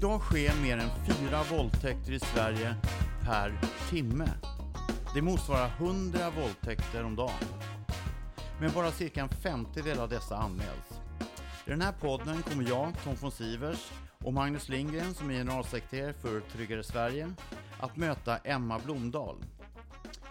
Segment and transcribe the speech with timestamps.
[0.00, 2.74] Idag sker mer än fyra våldtäkter i Sverige
[3.24, 3.60] per
[3.90, 4.28] timme.
[5.14, 7.44] Det motsvarar 100 våldtäkter om dagen.
[8.60, 11.00] Men bara cirka en femtedel av dessa anmäls.
[11.66, 13.92] I den här podden kommer jag, Tom von Sivers
[14.24, 17.32] och Magnus Lindgren som är generalsekreterare för Tryggare Sverige
[17.80, 19.44] att möta Emma Blomdahl.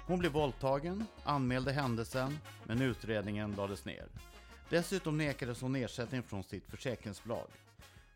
[0.07, 4.07] Hon blev våldtagen, anmälde händelsen, men utredningen lades ner.
[4.69, 7.47] Dessutom nekades hon ersättning från sitt försäkringsbolag.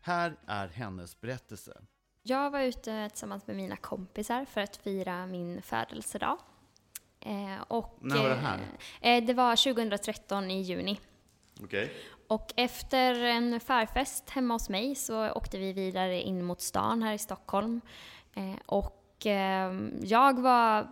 [0.06, 1.80] Här är hennes berättelse.
[2.22, 6.38] Jag var ute tillsammans med mina kompisar för att fira min födelsedag.
[7.20, 8.60] Eh, och, När var det här?
[9.00, 11.00] Eh, det var 2013 i juni.
[11.62, 11.84] Okej.
[11.84, 11.96] Okay.
[12.28, 17.14] Och efter en förfest hemma hos mig så åkte vi vidare in mot stan här
[17.14, 17.80] i Stockholm.
[18.34, 20.88] Eh, och eh, jag var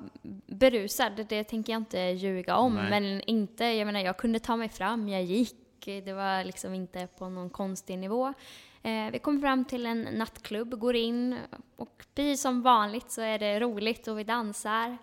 [0.47, 2.74] berusad, det tänker jag inte ljuga om.
[2.74, 2.90] Nej.
[2.90, 5.59] Men inte, jag menar jag kunde ta mig fram, jag gick.
[5.85, 8.35] Det var liksom inte på någon konstig nivå.
[8.83, 11.38] Eh, vi kommer fram till en nattklubb, går in
[11.77, 14.99] och precis som vanligt så är det roligt och vi dansar.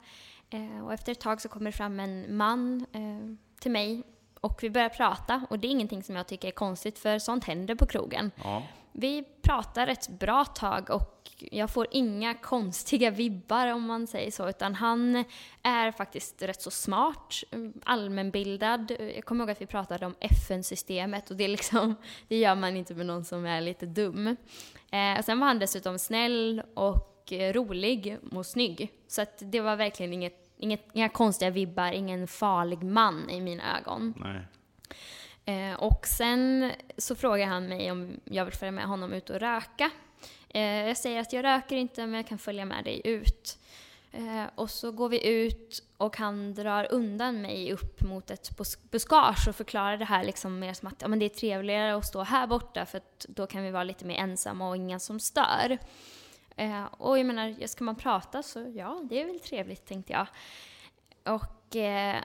[0.50, 4.04] Eh, och efter ett tag så kommer det fram en man eh, till mig
[4.42, 7.44] och vi börjar prata och det är ingenting som jag tycker är konstigt för sånt
[7.44, 8.32] händer på krogen.
[8.44, 8.64] Ja.
[8.92, 11.16] Vi pratar ett bra tag och
[11.52, 15.24] jag får inga konstiga vibbar om man säger så, utan han
[15.64, 17.44] är faktiskt rätt så smart,
[17.84, 18.92] allmänbildad.
[19.16, 21.96] Jag kommer ihåg att vi pratade om FN-systemet och det, liksom,
[22.28, 24.28] det gör man inte med någon som är lite dum.
[24.92, 28.92] Eh, sen var han dessutom snäll och rolig och snygg.
[29.08, 33.78] Så att det var verkligen inget, inget, inga konstiga vibbar, ingen farlig man i mina
[33.78, 34.14] ögon.
[34.18, 34.48] Nej.
[35.46, 39.40] Eh, och sen så frågar han mig om jag vill följa med honom ut och
[39.40, 39.92] röka.
[40.50, 43.58] Eh, jag säger att jag röker inte men jag kan följa med dig ut.
[44.12, 48.50] Eh, och så går vi ut och han drar undan mig upp mot ett
[48.92, 52.06] buskage och förklarar det här liksom mer som att ja, men det är trevligare att
[52.06, 55.20] stå här borta för att då kan vi vara lite mer ensamma och ingen som
[55.20, 55.78] stör.
[56.56, 60.28] Eh, och jag menar, ska man prata så ja, det är väl trevligt tänkte jag.
[61.36, 62.24] Och eh,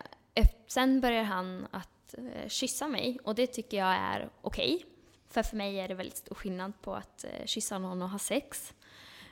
[0.66, 4.74] sen börjar han att eh, kyssa mig och det tycker jag är okej.
[4.74, 4.86] Okay.
[5.30, 8.18] För för mig är det väldigt stor skillnad på att eh, kyssa någon och ha
[8.18, 8.74] sex.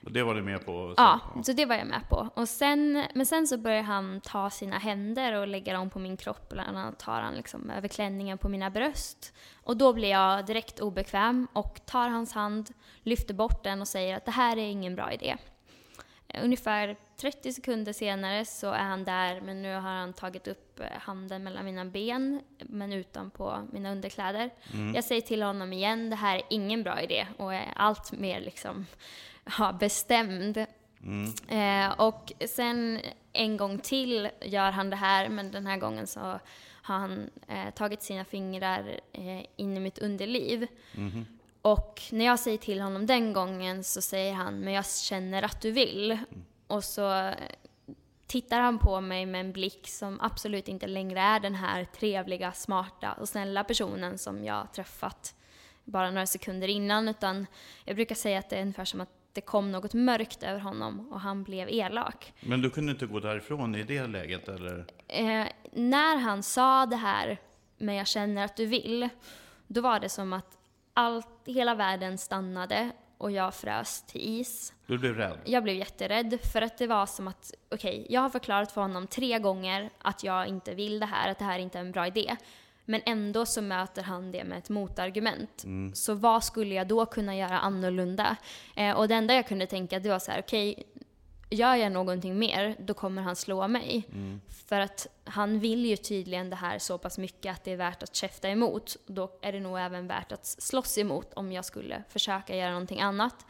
[0.04, 0.94] Och det var du med på?
[0.97, 2.28] Så, ja, så det var jag med på.
[2.34, 6.16] Och sen, men sen så börjar han ta sina händer och lägga dem på min
[6.16, 6.48] kropp.
[6.48, 9.34] Bland annat tar han liksom över klänningen på mina bröst.
[9.64, 12.70] Och då blir jag direkt obekväm och tar hans hand,
[13.03, 15.37] lyfter bort den och säger att det här är ingen bra idé.
[16.43, 20.86] Ungefär 30 sekunder senare så är han där, men nu har han tagit upp eh,
[21.00, 24.50] handen mellan mina ben, men utanpå mina underkläder.
[24.72, 24.94] Mm.
[24.94, 28.40] Jag säger till honom igen, det här är ingen bra idé och är allt mer
[28.40, 28.86] liksom,
[29.58, 30.66] ja, bestämd.
[31.02, 31.32] Mm.
[31.48, 33.00] Eh, och sen
[33.32, 36.40] en gång till gör han det här, men den här gången så har
[36.82, 40.66] han eh, tagit sina fingrar eh, in i mitt underliv.
[40.96, 41.26] Mm.
[41.62, 45.60] Och när jag säger till honom den gången så säger han, men jag känner att
[45.60, 46.10] du vill.
[46.10, 46.44] Mm.
[46.72, 47.32] Och så
[48.26, 52.52] tittar han på mig med en blick som absolut inte längre är den här trevliga,
[52.52, 55.34] smarta och snälla personen som jag träffat
[55.84, 57.08] bara några sekunder innan.
[57.08, 57.46] Utan
[57.84, 61.12] jag brukar säga att det är ungefär som att det kom något mörkt över honom
[61.12, 62.32] och han blev elak.
[62.40, 64.86] Men du kunde inte gå därifrån i det läget eller?
[65.08, 67.38] Eh, när han sa det här,
[67.78, 69.08] men jag känner att du vill,
[69.66, 70.58] då var det som att
[70.94, 72.90] allt, hela världen stannade
[73.22, 74.72] och jag frös till is.
[74.86, 75.38] Du blev rädd?
[75.44, 78.80] Jag blev jätterädd för att det var som att, okej, okay, jag har förklarat för
[78.80, 81.92] honom tre gånger att jag inte vill det här, att det här inte är en
[81.92, 82.36] bra idé.
[82.84, 85.64] Men ändå så möter han det med ett motargument.
[85.64, 85.94] Mm.
[85.94, 88.36] Så vad skulle jag då kunna göra annorlunda?
[88.76, 90.84] Eh, och det enda jag kunde tänka det var så här, okej, okay,
[91.52, 94.08] gör jag någonting mer, då kommer han slå mig.
[94.12, 94.40] Mm.
[94.66, 98.02] För att han vill ju tydligen det här så pass mycket att det är värt
[98.02, 98.96] att käfta emot.
[99.06, 103.00] Då är det nog även värt att slåss emot om jag skulle försöka göra någonting
[103.00, 103.46] annat.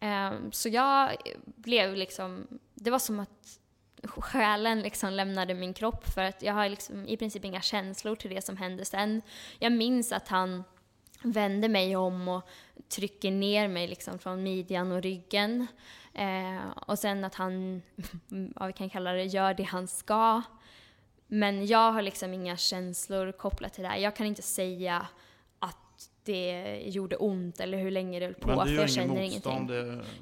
[0.00, 3.58] Um, så jag blev liksom, det var som att
[4.04, 8.30] själen liksom lämnade min kropp för att jag har liksom i princip inga känslor till
[8.30, 9.22] det som hände sen.
[9.58, 10.64] Jag minns att han
[11.22, 12.48] vände mig om och
[12.88, 15.66] trycker ner mig liksom från midjan och ryggen.
[16.14, 17.82] Eh, och sen att han,
[18.28, 20.42] vad vi kan kalla det, gör det han ska.
[21.26, 23.96] Men jag har liksom inga känslor kopplat till det här.
[23.96, 25.06] Jag kan inte säga
[25.58, 28.48] att det gjorde ont eller hur länge det höll på.
[28.48, 29.68] Men du gör jag känner ingenting.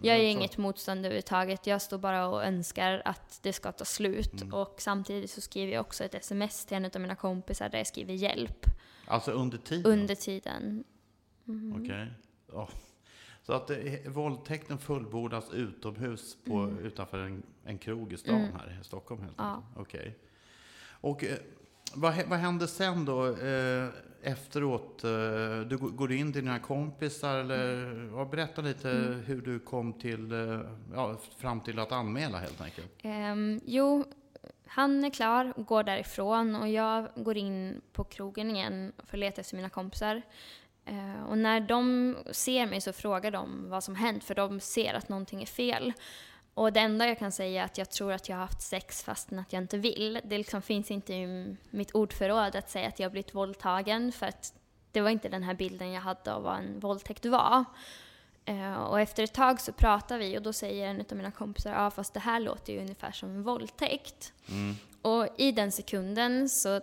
[0.02, 1.66] Jag gör inget motstånd överhuvudtaget.
[1.66, 4.42] Jag står bara och önskar att det ska ta slut.
[4.42, 4.54] Mm.
[4.54, 7.86] Och samtidigt så skriver jag också ett sms till en av mina kompisar där jag
[7.86, 8.66] skriver hjälp.
[9.06, 9.92] Alltså under tiden?
[9.92, 10.84] Under tiden.
[11.48, 11.72] Mm.
[11.72, 11.84] Okej.
[11.84, 12.62] Okay.
[12.62, 12.70] Oh.
[13.42, 16.78] Så att eh, våldtäkten fullbordas utomhus på, mm.
[16.78, 18.52] utanför en, en krog i stan mm.
[18.52, 19.62] här i Stockholm helt ja.
[19.76, 20.00] Okej.
[20.00, 20.12] Okay.
[21.00, 21.38] Och eh,
[21.94, 23.88] vad, vad hände sen då eh,
[24.22, 25.04] efteråt?
[25.04, 25.10] Eh,
[25.60, 28.88] du går- in till dina kompisar eller ja, berätta lite
[29.26, 30.60] hur du kom till, eh,
[30.94, 32.92] ja, fram till att anmäla helt enkelt.
[33.02, 34.04] Ehm, jo,
[34.66, 39.20] han är klar och går därifrån och jag går in på krogen igen för att
[39.20, 40.22] leta efter mina kompisar.
[40.84, 44.94] Eh, och när de ser mig så frågar de vad som hänt för de ser
[44.94, 45.92] att någonting är fel.
[46.54, 49.02] Och det enda jag kan säga är att jag tror att jag har haft sex
[49.02, 50.20] fastän att jag inte vill.
[50.24, 54.26] Det liksom finns inte i mitt ordförråd att säga att jag har blivit våldtagen för
[54.26, 54.54] att
[54.92, 57.64] det var inte den här bilden jag hade av vad en våldtäkt var.
[58.44, 61.72] Eh, och efter ett tag så pratar vi och då säger en av mina kompisar,
[61.72, 64.32] ja fast det här låter ju ungefär som en våldtäkt.
[65.02, 66.80] Och i den sekunden så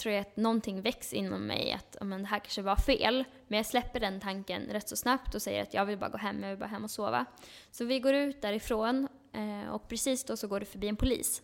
[0.00, 3.24] tror jag att någonting väcks inom mig att men det här kanske var fel.
[3.48, 6.18] Men jag släpper den tanken rätt så snabbt och säger att jag vill bara gå
[6.18, 7.26] hem, jag vill bara hem och sova.
[7.70, 11.42] Så vi går ut därifrån eh, och precis då så går det förbi en polis.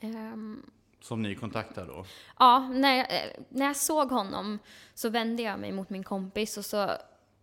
[0.00, 0.62] Ehm,
[1.00, 2.04] Som ni kontaktar då?
[2.38, 4.58] Ja, när jag, eh, när jag såg honom
[4.94, 6.90] så vände jag mig mot min kompis och så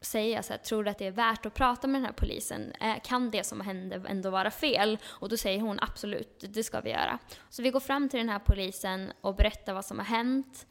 [0.06, 2.14] säger jag så här, tror du att det är värt att prata med den här
[2.14, 2.72] polisen?
[2.82, 4.98] Eh, Kan det som hände ändå vara fel?
[5.06, 7.20] Och då säger hon absolut, det ska vi göra.
[7.50, 10.68] Så vi går fram till den här polisen och berättar vad som har hänt.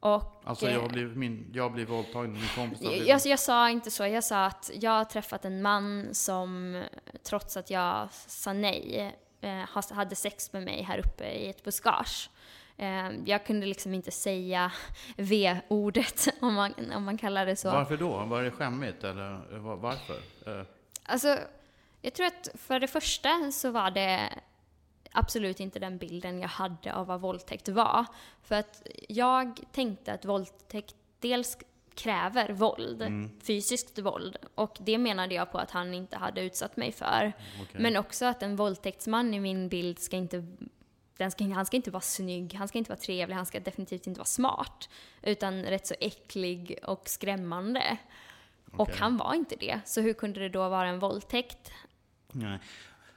[0.00, 3.08] Och, Alltså eh, jag blir, min, jag blir våldtagen, min kompis blivit...
[3.08, 6.82] jag, jag sa inte så, jag sa att jag har träffat en man som,
[7.22, 12.30] trots att jag sa nej, eh, hade sex med mig här uppe i ett buskage.
[12.80, 14.72] Eh, jag kunde liksom inte säga
[15.16, 17.70] V-ordet, om man, om man kallar det så.
[17.70, 18.24] Varför då?
[18.24, 20.16] Var det skämmigt eller var- varför?
[20.46, 20.66] Eh,
[21.10, 21.38] Alltså,
[22.02, 24.28] jag tror att för det första så var det
[25.12, 28.04] absolut inte den bilden jag hade av vad våldtäkt var.
[28.42, 31.58] För att jag tänkte att våldtäkt dels
[31.94, 33.02] kräver våld,
[33.42, 34.36] fysiskt våld.
[34.54, 37.32] Och det menade jag på att han inte hade utsatt mig för.
[37.62, 37.80] okej.
[37.80, 40.46] Men också att en våldtäktsman i min bild ska inte
[41.18, 44.06] den ska, han ska inte vara snygg, han ska inte vara trevlig, han ska definitivt
[44.06, 44.88] inte vara smart.
[45.22, 47.98] Utan rätt så äcklig och skrämmande.
[48.72, 48.94] Och Okej.
[48.98, 49.80] han var inte det.
[49.84, 51.72] Så hur kunde det då vara en våldtäkt?
[52.32, 52.58] Nej.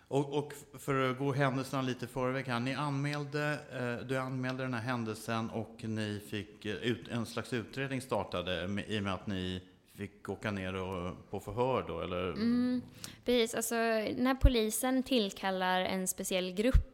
[0.08, 2.60] Och, och för att gå händelserna lite i förväg här.
[2.60, 7.54] Ni anmälde, eh, du anmälde den här händelsen och ni fick eh, ut, en slags
[7.54, 9.62] utredning startade med, i och med att ni
[9.96, 12.24] fick åka ner och, på förhör då, eller?
[12.30, 12.82] Mm.
[13.26, 13.76] Precis, alltså
[14.18, 16.91] när polisen tillkallar en speciell grupp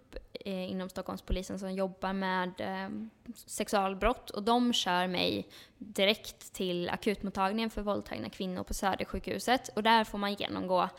[0.48, 2.90] eh, inom Stockholmspolisen som jobbar med eh,
[3.36, 4.30] sexualbrott.
[4.30, 5.48] Och de kör mig
[5.78, 9.70] direkt till akutmottagningen för våldtagna kvinnor på Södersjukhuset.
[9.76, 10.90] Och där får man genomgå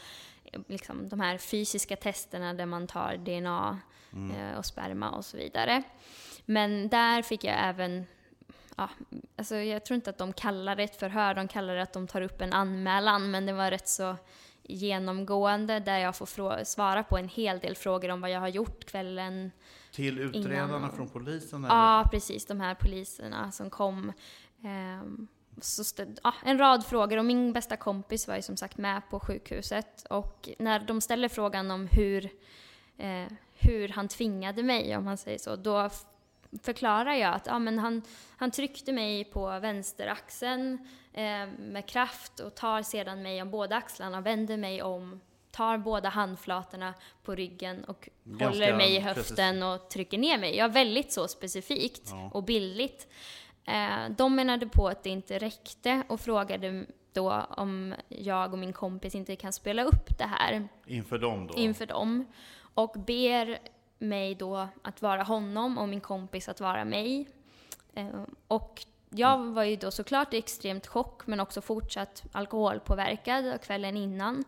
[0.45, 3.81] eh, liksom, de här fysiska testerna där man tar DNA
[4.13, 5.83] eh, och sperma och så vidare.
[6.45, 8.07] Men där fick jag även
[8.77, 8.89] ja,
[9.37, 12.07] alltså jag tror inte att de kallar det ett förhör, de kallar det att de
[12.07, 14.17] tar upp en anmälan, men det var rätt så
[14.69, 18.85] genomgående där jag får svara på en hel del frågor om vad jag har gjort
[18.85, 19.51] kvällen.
[19.93, 21.65] Till utredarna Innan- från polisen?
[21.65, 21.75] Eller?
[21.75, 24.13] Ja, precis, de här poliserna som kom.
[24.65, 25.29] Ehm,
[25.61, 29.21] så ja, en rad frågor och min bästa kompis var ju som sagt med på
[29.21, 32.25] sjukhuset och när de ställer frågan om hur,
[32.99, 35.91] eh, hur han tvingade mig, om man säger så, då
[36.63, 38.03] förklarar jag att ja, men han,
[38.37, 40.79] han tryckte mig på vänsteraxeln
[41.13, 46.09] eh, med kraft och tar sedan mig om båda axlarna, vänder mig om, tar båda
[46.09, 49.17] handflatorna på ryggen och Ganska håller mig i precis.
[49.31, 50.57] höften och trycker ner mig.
[50.57, 52.31] Jag är väldigt så specifikt Ja.
[52.35, 53.09] och bildligt.
[53.65, 58.73] Eh, de menade på att det inte räckte och frågade då om jag och min
[58.73, 61.55] kompis inte kan spela upp det här Inför dem då?
[61.55, 62.27] inför dem.
[62.75, 63.59] Och ber
[63.99, 67.29] mig då att vara honom och min kompis att vara mig.
[67.95, 68.07] Eh,
[68.49, 74.45] och jag var ju då såklart i extremt chock men också fortsatt alkoholpåverkad kvällen innan.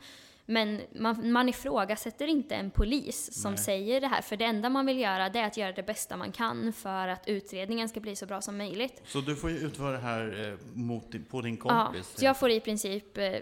[0.46, 3.64] Men man, man ifrågasätter inte en polis som Nej.
[3.64, 6.16] säger det här, för det enda man vill göra det är att göra det bästa
[6.16, 9.02] man kan för att utredningen ska bli så bra som möjligt.
[9.06, 12.12] Så du får ju utföra det här eh, mot, din- på din Ja, kompis?
[12.18, 13.32] så jag får i princip eh,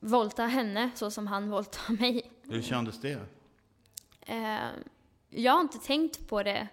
[0.00, 2.30] våldta henne så som han våldtar mig.
[2.42, 3.18] Hur kändes det?
[4.20, 4.56] Eh,
[5.36, 6.68] jag har inte tänkt på det.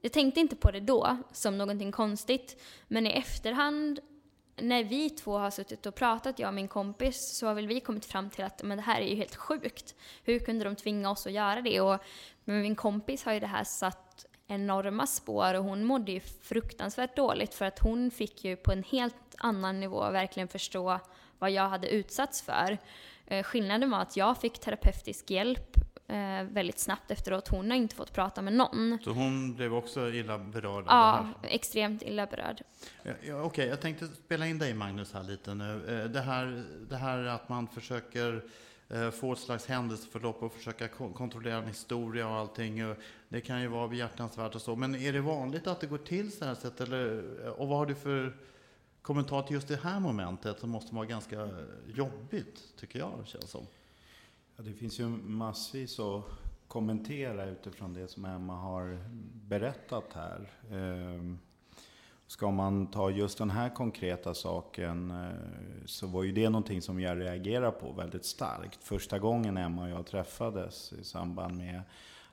[0.00, 2.62] Jag tänkte inte på det då som någonting konstigt.
[2.88, 4.00] Men i efterhand,
[4.56, 7.80] när vi två har suttit och pratat, jag och min kompis, så har väl vi
[7.80, 9.94] kommit fram till att men det här är ju helt sjukt.
[10.24, 11.80] Hur kunde de tvinga oss att göra det?
[11.80, 11.98] Och
[12.44, 17.16] men min kompis har ju det här satt enorma spår och hon mådde ju fruktansvärt
[17.16, 21.00] dåligt för att hon fick ju på en helt annan nivå verkligen förstå
[21.38, 22.78] vad jag hade utsatts för.
[23.26, 25.76] Eh, skillnaden var att jag fick terapeutisk hjälp
[26.08, 27.48] eh, väldigt snabbt efteråt.
[27.48, 28.98] Hon har inte fått prata med någon.
[29.04, 32.62] Så hon blev också illa berörd Ja, det extremt illa berörd.
[33.22, 36.00] Ja, Okej, jag tänkte spela in dig Magnus här lite nu.
[36.02, 38.44] Eh, Det här, det här att man försöker
[38.88, 42.94] eh, få ett slags händelseförlopp och försöka kontrollera en historia och allting.
[43.28, 44.76] Det kan ju vara behjärtansvärt och så.
[44.76, 46.80] Men är det vanligt att det går till så här sätt?
[46.80, 47.22] Eller,
[47.60, 48.36] och vad har du för
[49.02, 51.48] kommentar till just det här momentet som måste vara ganska
[51.86, 53.66] jobbigt, tycker jag, känns som.
[54.58, 56.24] Ja, det finns ju massvis att
[56.68, 58.98] kommentera utifrån det som Emma har
[59.48, 60.50] berättat här.
[60.72, 61.38] Ehm,
[62.26, 67.00] ska man ta just den här konkreta saken eh, så var ju det någonting som
[67.00, 68.84] jag reagerade på väldigt starkt.
[68.84, 71.82] Första gången Emma och jag träffades i samband med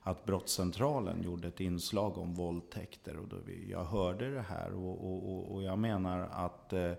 [0.02, 3.18] att Brottscentralen gjorde ett inslag om våldtäkter.
[3.18, 3.38] Och då
[3.70, 6.92] jag hörde det här och, och, och jag menar att eh,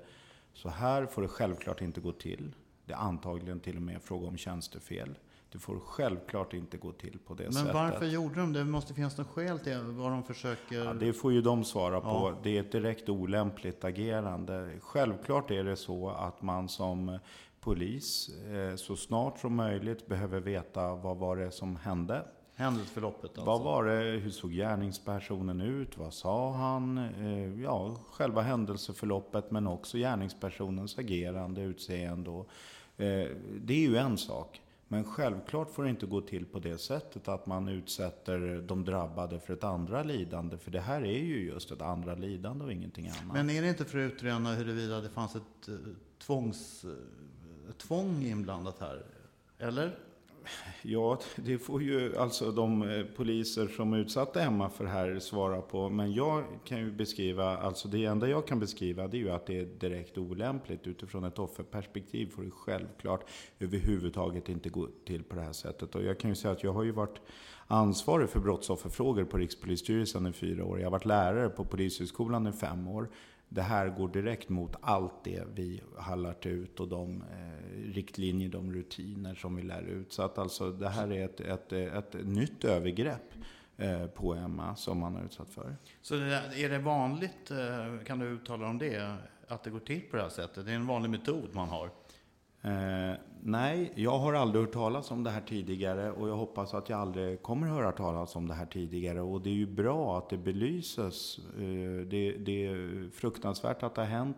[0.53, 2.55] så här får det självklart inte gå till.
[2.87, 5.19] Det är antagligen till och med fråga om tjänstefel.
[5.53, 7.75] Det får självklart inte gå till på det Men sättet.
[7.75, 8.59] Men varför gjorde de det?
[8.59, 10.85] Det måste finnas något skäl till vad de försöker...
[10.85, 12.07] Ja, det får ju de svara på.
[12.07, 12.35] Ja.
[12.43, 14.71] Det är ett direkt olämpligt agerande.
[14.81, 17.19] Självklart är det så att man som
[17.61, 22.25] polis eh, så snart som möjligt behöver veta vad var det som hände.
[22.55, 23.45] Händelseförloppet alltså?
[23.45, 24.19] Vad var det?
[24.19, 25.99] Hur såg gärningspersonen ut?
[25.99, 26.99] Vad sa han?
[26.99, 32.31] Eh, ja, själva händelseförloppet men också gärningspersonens agerande, utseende.
[32.31, 32.49] Och,
[32.97, 33.29] Eh,
[33.61, 34.63] det är ju en sak.
[34.89, 39.41] Men självklart får det inte gå till på det sättet att man utsätter de drabbade
[39.41, 40.59] för ett andra lidande.
[40.59, 43.35] För det här är ju just ett andra lidande och ingenting annat.
[43.35, 45.75] Men är det inte för att utröna huruvida det fanns ett eh,
[46.19, 49.05] tvångs, eh, tvång inblandat här?
[49.59, 49.99] Eller?
[50.83, 55.61] Ja, det får ju alltså de eh, poliser som utsatte Emma för det här svara
[55.61, 55.89] på.
[55.89, 59.47] Men jag kan ju beskriva, alltså det enda jag kan beskriva det är ju att
[59.47, 60.87] det är direkt olämpligt.
[60.87, 63.25] Utifrån ett offerperspektiv får det självklart
[63.59, 65.95] överhuvudtaget inte gå till på det här sättet.
[65.95, 67.21] Och jag kan ju säga att jag har ju varit
[67.67, 70.79] ansvarig för brottsofferfrågor på Rikspolisstyrelsen i fyra år.
[70.79, 73.09] Jag har varit lärare på Polishögskolan i fem år
[73.49, 78.49] det här går direkt mot allt det vi har lärt ut och de eh, riktlinjer,
[78.49, 80.13] de rutiner som vi lär ut.
[80.13, 83.35] Så att alltså det här är ett, ett, ett nytt övergrepp
[83.77, 85.77] eh, på Emma som man har utsatt för.
[86.03, 89.17] Så det, är det vanligt, eh, kan du uttala om det,
[89.49, 90.67] att det går till på det här sättet?
[90.67, 91.91] Det är en vanlig metod man har?
[92.67, 96.89] Eh, nej, jag har aldrig hört talas om det här tidigare och jag hoppas att
[96.89, 99.21] jag aldrig kommer höra talas om det här tidigare.
[99.21, 101.39] Och det är ju bra att det belyses.
[101.39, 104.37] Eh, det, det, är fruktansvärt att det har hänt.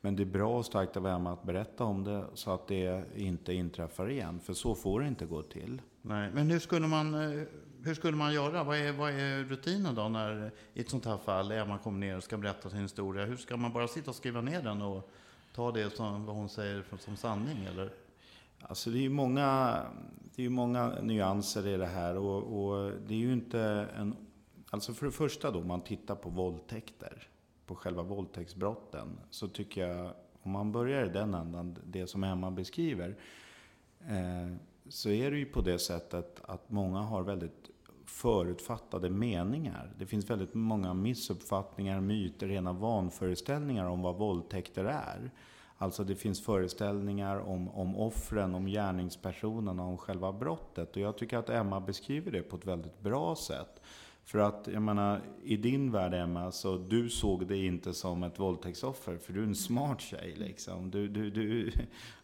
[0.00, 3.04] Men det är bra och starkt av Emma att berätta om det så att det
[3.16, 4.40] inte inträffar igen.
[4.40, 5.82] För så får det inte gå till.
[6.02, 7.46] Nej, men hur skulle man, eh,
[7.82, 8.64] hur skulle man göra?
[8.64, 12.16] Vad är, vad är rutinen då när i ett sånt här fall Emma kommer ner
[12.16, 13.24] och ska berätta sin historia?
[13.24, 15.10] Hur ska man bara sitta och skriva ner den och
[15.56, 17.64] ta det som vad hon säger som sanning?
[17.64, 17.90] Eller?
[18.60, 19.82] Alltså det är ju många,
[20.34, 22.16] det är många nyanser i det här.
[22.16, 23.60] Och, och, det är ju inte
[23.96, 24.16] en...
[24.70, 27.28] Alltså för det första då, om man tittar på våldtäkter,
[27.66, 30.10] på själva våldtäktsbrotten, så tycker jag,
[30.42, 33.16] om man börjar i den ändan, det som Emma beskriver,
[34.00, 34.56] eh,
[34.88, 37.70] så är det ju på det sättet att många har väldigt
[38.16, 39.92] förutfattade meningar.
[39.98, 45.30] Det finns väldigt många missuppfattningar, myter, rena vanföreställningar om vad våldtäkter är.
[45.78, 50.96] Alltså det finns föreställningar om, om offren, om gärningspersonerna, om själva brottet.
[50.96, 53.82] Och jag tycker att Emma beskriver det på ett väldigt bra sätt.
[54.26, 58.38] För att, jag menar, i din värld Emma, så du såg dig inte som ett
[58.38, 60.90] våldtäktsoffer, för du är en smart tjej liksom.
[60.90, 61.72] Du, du, du,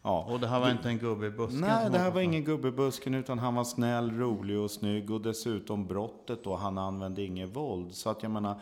[0.01, 0.27] ja.
[0.29, 1.61] Och det här var du, inte en gubbe i busken?
[1.61, 5.11] Nej, det här var ingen gubbe i busken, utan han var snäll, rolig och snygg.
[5.11, 7.91] Och dessutom brottet då, han använde inget våld.
[7.91, 8.61] Så att jag menar,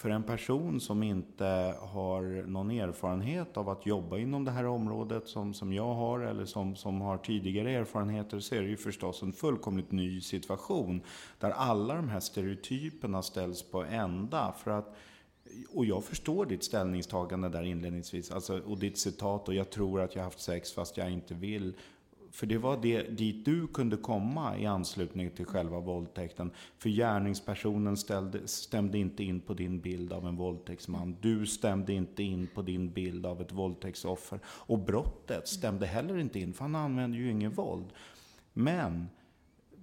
[0.00, 5.28] för en person som inte har någon erfarenhet av att jobba inom det här området
[5.28, 9.22] som, som jag har eller som, som har tidigare erfarenheter så är det ju förstås
[9.22, 11.00] en fullkomligt ny situation
[11.38, 14.54] där alla de här stereotyperna ställs på ända.
[14.58, 14.96] För att,
[15.74, 20.14] och jag förstår ditt ställningstagande där inledningsvis, alltså, och ditt citat och jag tror att
[20.14, 21.74] jag haft sex fast jag inte vill.
[22.40, 26.50] För det var det, dit du kunde komma i anslutning till själva våldtäkten.
[26.78, 31.16] För gärningspersonen ställde, stämde inte in på din bild av en våldtäktsman.
[31.20, 34.40] Du stämde inte in på din bild av ett våldtäktsoffer.
[34.46, 37.86] Och brottet stämde heller inte in, för han använde ju inget våld.
[38.52, 39.08] Men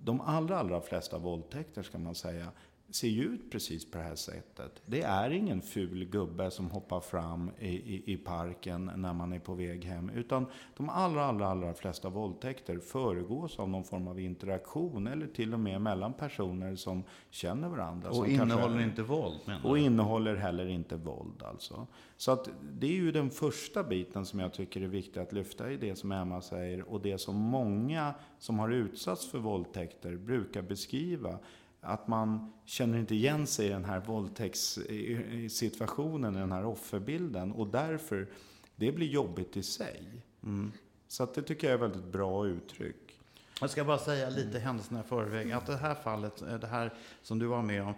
[0.04, 2.48] de allra, allra flesta våldtäkter, ska man säga,
[2.90, 4.82] ser ju ut precis på det här sättet.
[4.86, 9.40] Det är ingen ful gubbe som hoppar fram i, i, i, parken när man är
[9.40, 10.10] på väg hem.
[10.10, 10.46] Utan
[10.78, 15.60] de allra, allra, allra flesta våldtäkter föregås av någon form av interaktion eller till och
[15.60, 18.10] med mellan personer som känner varandra.
[18.10, 19.40] Och innehåller kanske, inte våld?
[19.46, 21.88] Menar och innehåller heller inte våld alltså.
[22.18, 25.72] Så att det är ju den första biten som jag tycker är viktig att lyfta
[25.72, 30.62] i det som Emma säger och det som många som har utsatts för våldtäkter brukar
[30.62, 31.40] beskriva
[31.88, 37.52] att man känner inte igen sig i den här våldtäktssituationen, i den här offerbilden.
[37.52, 38.28] Och därför,
[38.76, 40.04] det blir jobbigt i sig.
[40.44, 40.72] Mm.
[41.08, 43.20] Så att det tycker jag är väldigt bra uttryck.
[43.62, 45.52] Jag ska bara säga lite händelserna i förväg.
[45.52, 47.94] Att det här fallet, eh, det här som du var med om,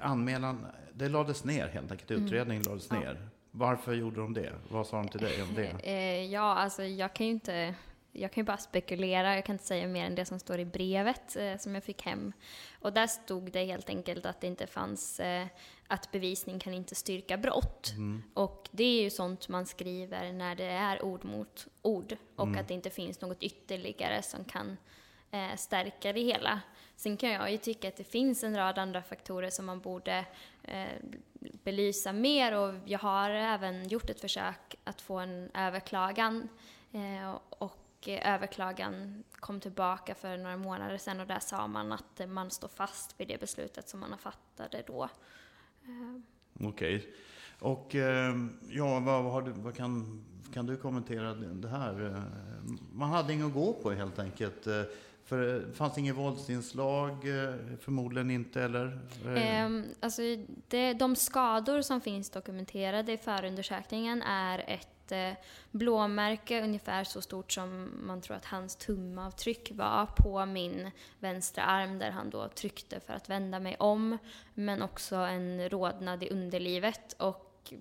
[0.00, 2.10] anmälan, det lades ner helt enkelt.
[2.10, 2.24] Mm.
[2.24, 3.28] Utredningen lades ner.
[3.50, 4.52] Varför gjorde de det?
[4.68, 5.76] Vad sa de till dig om det?
[5.82, 7.74] Eh, ja, alltså jag kan ju inte,
[8.12, 10.64] jag kan ju bara spekulera, jag kan inte säga mer än det som står i
[10.64, 12.32] brevet eh, som jag fick hem.
[12.80, 15.46] Och där stod det helt enkelt att det inte fanns, eh,
[15.86, 17.92] att bevisning kan inte styrka brott.
[17.96, 18.22] Mm.
[18.34, 22.60] Och det är ju sånt man skriver när det är ord mot ord och Mm.
[22.60, 24.76] att det inte finns något ytterligare som kan
[25.30, 26.60] eh, stärka det hela.
[26.96, 30.24] Sen kan jag ju tycka att det finns en rad andra faktorer som man borde
[30.62, 30.88] eh,
[31.64, 36.48] belysa mer och jag har även gjort ett försök att få en överklagan
[36.92, 37.38] eh,
[38.02, 42.50] och eh, överklagan kom tillbaka för några månader sedan och där sa man att man
[42.50, 45.08] står fast vid det beslutet som man har fattade då.
[45.84, 47.14] Eh, Okej.
[47.58, 48.34] Och eh,
[48.68, 52.22] ja, vad, du, vad kan, kan du kommentera det här?
[52.92, 54.66] Man hade inget att gå på helt enkelt.
[55.24, 57.22] För det fanns inget våldsinslag,
[57.80, 58.98] förmodligen inte, eller?
[59.26, 60.22] Eh, Ehm, alltså
[60.68, 65.32] det, de skador som finns dokumenterade i förundersökningen är ett eh,
[65.70, 71.98] blåmärke ungefär så stort som man tror att hans tumavtryck var på min vänstra arm
[71.98, 74.18] där han då tryckte för att vända mig om.
[74.54, 77.72] Men också en rodnad i underlivet och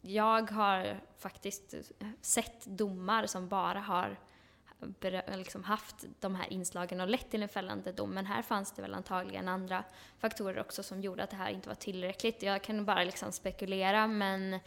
[0.00, 1.74] jag har faktiskt
[2.20, 4.18] sett domar som bara har
[5.36, 8.10] liksom haft de här inslagen och lett till en fällande dom.
[8.10, 9.84] Men här fanns det väl antagligen andra
[10.18, 12.42] faktorer också som gjorde att det här inte var tillräckligt.
[12.42, 14.60] Jag kan bara liksom spekulera men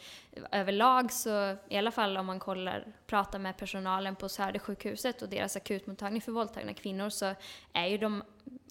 [0.51, 5.55] överlag så, i alla fall om man kollar, pratar med personalen på Södersjukhuset och deras
[5.55, 7.35] akutmottagning för våldtagna kvinnor så
[7.73, 8.23] är ju de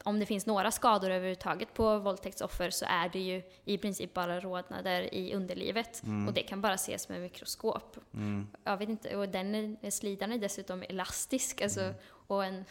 [0.04, 4.40] om det finns några skador överhuvudtaget på våldtäktsoffer så är det ju i princip bara
[4.40, 6.02] rodnader i underlivet.
[6.28, 7.96] Och det kan bara ses med mikroskop.
[8.14, 8.46] mm.
[8.64, 11.62] Jag vet inte, och den är, slidan är dessutom elastisk.
[11.62, 11.94] Alltså,
[12.26, 12.64] Och en,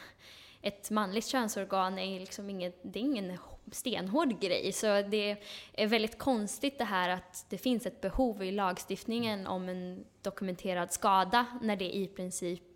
[0.62, 3.38] ett manligt könsorgan är liksom inget, det är ingen
[3.72, 4.72] stenhård grej.
[4.72, 5.38] Så det
[5.74, 10.92] är väldigt konstigt det här att det finns ett behov i lagstiftningen om en dokumenterad
[10.92, 12.75] skada när det i princip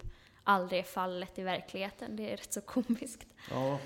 [0.49, 2.15] aldrig är fallet i verkligheten.
[2.15, 3.27] Det är rätt så komiskt.
[3.51, 3.79] Ja,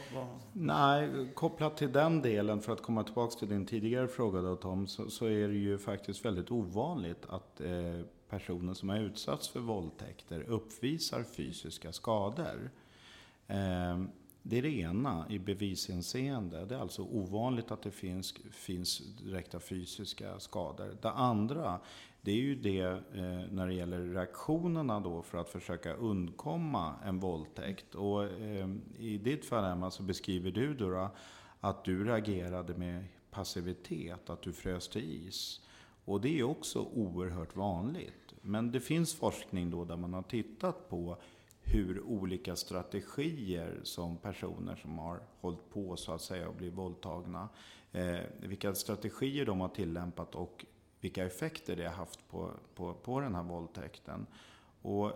[0.54, 4.88] Nej, kopplat till den delen, för att komma tillbaka till din tidigare fråga då Tom,
[4.88, 8.00] så, så är det ju faktiskt väldigt ovanligt att eh,
[8.30, 12.72] personer som har utsatts för våldtäkter uppvisar fysiska skador.
[13.48, 14.04] Eh,
[14.46, 16.66] det är det ena i bevishänseende.
[16.66, 20.98] Det är alltså ovanligt att det finns, finns direkta fysiska skador.
[21.02, 21.80] Det andra,
[22.26, 27.20] det är ju det eh, när det gäller reaktionerna då för att försöka undkomma en
[27.20, 27.96] våldtäkt.
[27.96, 31.10] Och eh, i ditt fall Emma så beskriver du då,
[31.60, 35.62] att du reagerade med passivitet, att du frös till is.
[36.06, 38.34] Och det är också oerhört vanligt.
[38.42, 41.18] Men det finns forskning då där man har tittat på
[41.62, 47.50] hur olika strategier som personer som har hållit på så att säga och blivit våldtagna,
[47.92, 50.66] eh, vilka strategier de har tillämpat och
[51.04, 54.26] vilka effekter det har haft på, på, på den här våldtäkten.
[54.82, 55.12] Och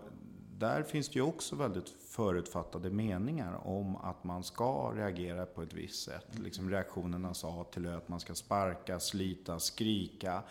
[0.58, 5.72] där finns det ju också väldigt förutfattade meningar om att man ska reagera på ett
[5.72, 6.38] visst sätt.
[6.38, 10.42] Liksom reaktionerna sa till Ö att man ska sparka, slita, skrika.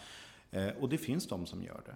[0.52, 1.96] Eh, och det finns de som gör det.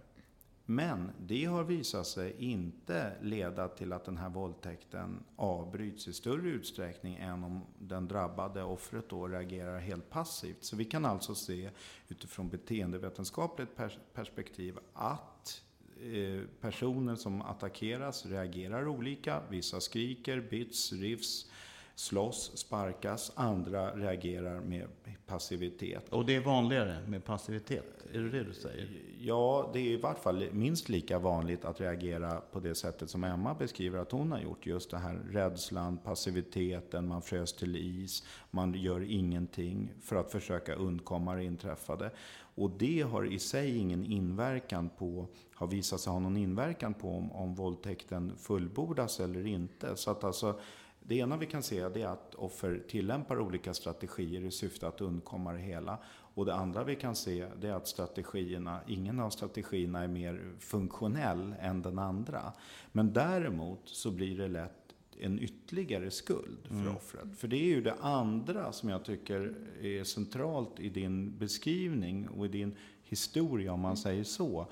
[0.71, 6.49] Men det har visat sig inte leda till att den här våldtäkten avbryts i större
[6.49, 10.63] utsträckning än om den drabbade offret då reagerar helt passivt.
[10.63, 11.69] Så vi kan alltså se
[12.09, 13.71] utifrån beteendevetenskapligt
[14.13, 15.63] perspektiv att
[16.01, 19.41] eh, personer som attackeras reagerar olika.
[19.49, 21.51] Vissa skriker, bits, rivs,
[21.95, 23.31] slåss, sparkas.
[23.35, 24.87] Andra reagerar med
[25.25, 26.09] passivitet.
[26.09, 28.00] Och det är vanligare med passivitet?
[28.13, 28.89] Är det det du säger?
[29.19, 33.23] Ja, det är i vart fall minst lika vanligt att reagera på det sättet som
[33.23, 34.65] Emma beskriver att hon har gjort.
[34.65, 40.75] Just det här rädslan, passiviteten, man frös till is, man gör ingenting för att försöka
[40.75, 42.11] undkomma det inträffade.
[42.55, 47.09] Och det har i sig ingen inverkan på, har visat sig ha någon inverkan på
[47.09, 49.95] om, om våldtäkten fullbordas eller inte.
[49.95, 50.59] Så att alltså,
[50.99, 55.53] det ena vi kan se är att offer tillämpar olika strategier i syfte att undkomma
[55.53, 55.97] det hela.
[56.33, 60.55] Och det andra vi kan se det är att strategierna, ingen av strategierna är mer
[60.59, 62.53] funktionell än den andra.
[62.91, 64.71] Men däremot så blir det lätt
[65.19, 67.37] en ytterligare skuld för offret.
[67.37, 72.45] För det är ju det andra som jag tycker är centralt i din beskrivning och
[72.45, 74.67] i din historia om man säger så.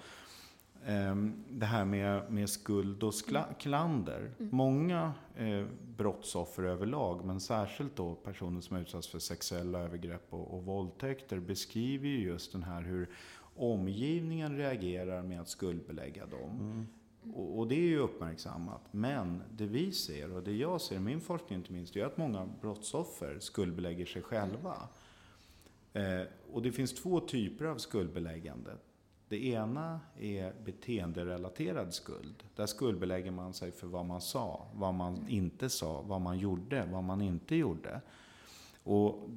[0.86, 4.32] Ehm, Det här med, med skuld och skla, klander.
[4.38, 5.66] Många eh,
[5.98, 12.08] brottsoffer överlag, men särskilt då personer som utsatts för sexuella övergrepp och, och våldtäkter beskriver
[12.08, 13.10] ju just den här hur
[13.56, 16.88] omgivningen reagerar med att skuldbelägga dem.
[17.34, 18.82] Och, och, det är ju uppmärksammat.
[18.92, 22.18] Men det vi ser, och det jag ser i min forskning inte minst, är att
[22.18, 24.76] många brottsoffer skuldbelägger sig själva.
[25.94, 26.22] Eh,
[26.54, 28.72] och det finns två typer av skuldbeläggande.
[29.30, 32.44] Det ena är beteenderelaterad skuld.
[32.56, 36.86] Där skuldbelägger man sig för vad man sa, vad man inte sa, vad man gjorde,
[36.92, 38.02] vad man inte gjorde.
[38.84, 39.30] Och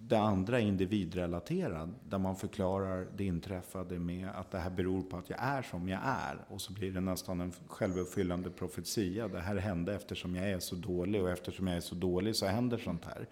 [0.00, 5.16] det andra är individrelaterad, där man förklarar det inträffade med att det här beror på
[5.16, 6.44] att jag är som jag är.
[6.48, 9.28] Och så blir det nästan en självuppfyllande profetia.
[9.28, 12.46] Det här hände eftersom jag är så dålig och eftersom jag är så dålig så
[12.46, 13.28] händer sånt här.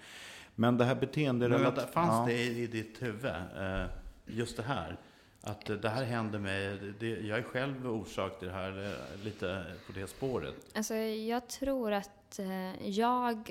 [0.55, 1.93] Men det här beteenderelaterade...
[1.93, 2.25] Fanns ja.
[2.27, 3.85] det i ditt huvud, eh,
[4.27, 4.97] just det här?
[5.41, 9.65] Att det här händer mig, det, jag är själv orsak till det här, eh, lite
[9.87, 10.55] på det spåret.
[10.75, 13.51] Alltså jag tror att eh, jag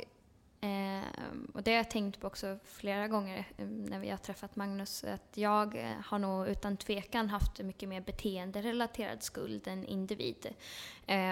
[0.62, 1.08] eh,
[1.54, 3.45] och det har jag tänkt på också flera gånger
[3.89, 9.23] när vi har träffat Magnus, att jag har nog utan tvekan haft mycket mer beteenderelaterad
[9.23, 10.47] skuld än individ.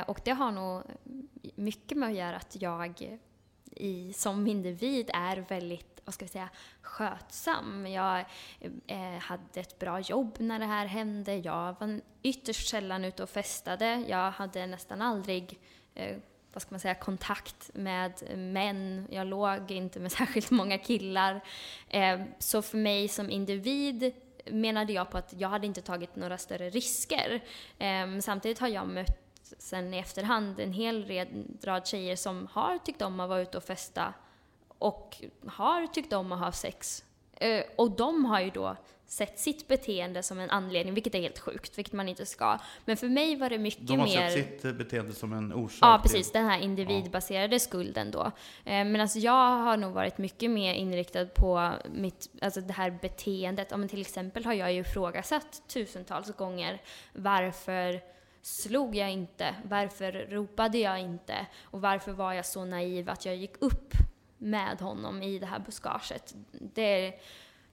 [0.08, 0.84] Och det har nog
[1.56, 3.20] mycket med att göra att jag
[3.76, 6.50] i, som individ är väldigt, vad ska vi säga,
[6.82, 7.88] skötsam.
[7.88, 8.26] Jag
[8.88, 11.36] eh, hade ett bra jobb när det här hände.
[11.36, 14.04] Jag var ytterst sällan ute och festade.
[14.08, 15.60] Jag hade nästan aldrig
[15.96, 16.18] eh,
[16.54, 19.08] vad ska man säga, kontakt med män.
[19.12, 21.42] Jag låg inte med särskilt många killar.
[21.90, 24.14] Eh, så för mig som individ
[24.52, 27.44] menade jag på att jag hade inte tagit några större risker.
[27.78, 29.25] Eh, samtidigt har jag mött
[29.60, 31.26] sen i efterhand en hel
[31.64, 34.14] rad tjejer som har tyckt om att vara ute och festa
[34.78, 37.04] och har tyckt om att ha sex.
[37.38, 38.76] Eh, och de har ju då
[39.08, 42.60] sett sitt beteende som en anledning, vilket är helt sjukt, vilket man inte ska.
[42.86, 43.88] Men för mig var det mycket mer...
[43.88, 44.30] De har mer...
[44.30, 45.80] sett sitt beteende som en orsak?
[45.82, 46.32] Ja, precis.
[46.32, 46.42] Till...
[46.42, 47.60] Den här individbaserade ja.
[47.60, 48.32] skulden då.
[48.66, 53.68] Eh, Medan jag har nog varit mycket mer inriktad på mitt, alltså det här beteendet.
[53.72, 56.82] Ja, men till exempel har jag ju ifrågasatt tusentals gånger
[57.14, 58.15] varför
[58.46, 59.56] slog jag inte?
[59.64, 61.48] Varför ropade jag inte?
[61.64, 63.94] Och varför var jag så naiv att jag gick upp
[64.38, 66.36] med honom i det här buskaget?
[66.52, 67.16] Det är,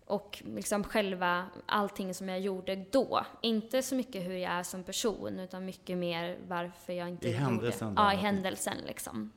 [0.06, 3.26] och liksom själva allting som jag gjorde då.
[3.40, 7.30] Inte så mycket hur jag är som person, utan mycket mer varför jag inte I
[7.30, 7.44] gjorde.
[7.44, 9.32] Händelsen, ja, i händelsen liksom.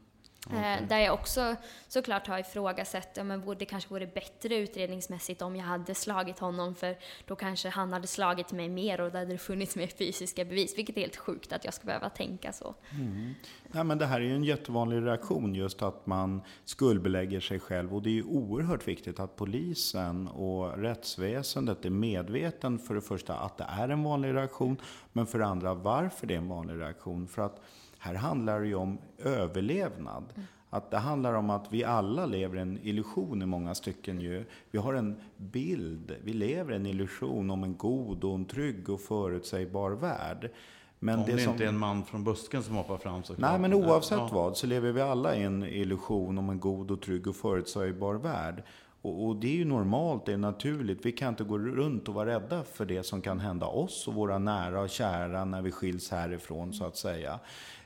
[0.45, 0.73] Okay.
[0.73, 1.55] Eh, där jag också
[1.87, 6.75] såklart har ifrågasatt, ja, men det kanske vore bättre utredningsmässigt om jag hade slagit honom,
[6.75, 10.45] för då kanske han hade slagit mig mer och då hade det funnits mer fysiska
[10.45, 12.75] bevis, vilket är helt sjukt att jag ska behöva tänka så.
[12.91, 13.33] Mm.
[13.71, 17.95] Ja, men det här är ju en jättevanlig reaktion, just att man skuldbelägger sig själv.
[17.95, 23.35] Och det är ju oerhört viktigt att polisen och rättsväsendet är medveten för det första
[23.35, 24.77] att det är en vanlig reaktion,
[25.13, 27.27] men för det andra varför det är en vanlig reaktion.
[27.27, 27.61] För att
[28.05, 30.23] här handlar det ju om överlevnad.
[30.35, 30.47] Mm.
[30.69, 34.45] Att det handlar om att vi alla lever en illusion i många stycken ju.
[34.71, 39.01] Vi har en bild, vi lever en illusion om en god och en trygg och
[39.01, 40.51] förutsägbar värld.
[40.99, 41.51] Men om det, det som...
[41.51, 44.29] inte är en man från busken som hoppar fram så Nej, men oavsett ja.
[44.33, 48.13] vad så lever vi alla i en illusion om en god och trygg och förutsägbar
[48.13, 48.63] värld.
[49.05, 51.05] Och, och, det är ju normalt, det är naturligt.
[51.05, 54.13] Vi kan inte gå runt och vara rädda för det som kan hända oss och
[54.13, 57.39] våra nära och kära när vi skiljs härifrån så att säga.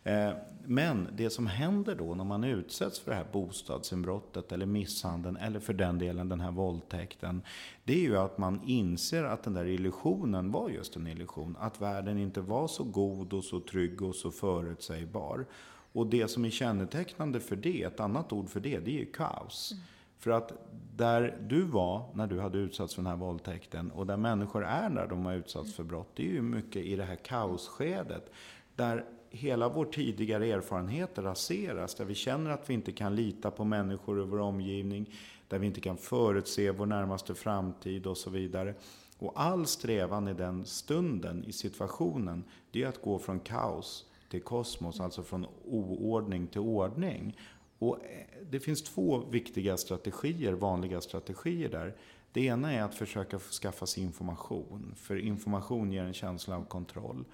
[0.03, 0.31] Eh,
[0.65, 5.59] men det som händer då när man utsätts för det här bostadsinbrottet eller misshandeln eller
[5.59, 7.41] för den delen den här våldtäkten.
[7.83, 11.57] Det är ju att man inser att den där illusionen var just en illusion.
[11.59, 15.45] Att världen inte var så god och så trygg och så förutsägbar.
[15.91, 19.11] Och det som är kännetecknande för det, ett annat ord för det, det är ju
[19.11, 19.71] kaos.
[19.71, 19.83] Mm.
[20.19, 20.53] För att
[20.95, 24.89] där du var när du hade utsatts för den här våldtäkten och där människor är
[24.89, 28.31] när de har utsatts för brott, det är ju mycket i det här kaosskedet.
[28.75, 33.63] Där hela vår tidigare erfarenhet raseras, där vi känner att vi inte kan lita på
[33.63, 35.15] människor i vår omgivning,
[35.47, 38.73] där vi inte kan förutse vår närmaste framtid och så vidare.
[39.19, 44.41] Och all strävan i den stunden, i situationen, det är att gå från kaos till
[44.41, 47.37] kosmos, alltså från oordning till ordning.
[47.79, 51.95] Och eh, det finns två viktiga strategier, vanliga strategier där.
[52.31, 57.25] Det ena är att försöka skaffa sig information, för information ger en känsla av kontroll.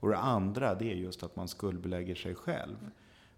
[0.00, 2.90] Och det andra, det är just att man skuldbelägger sig själv.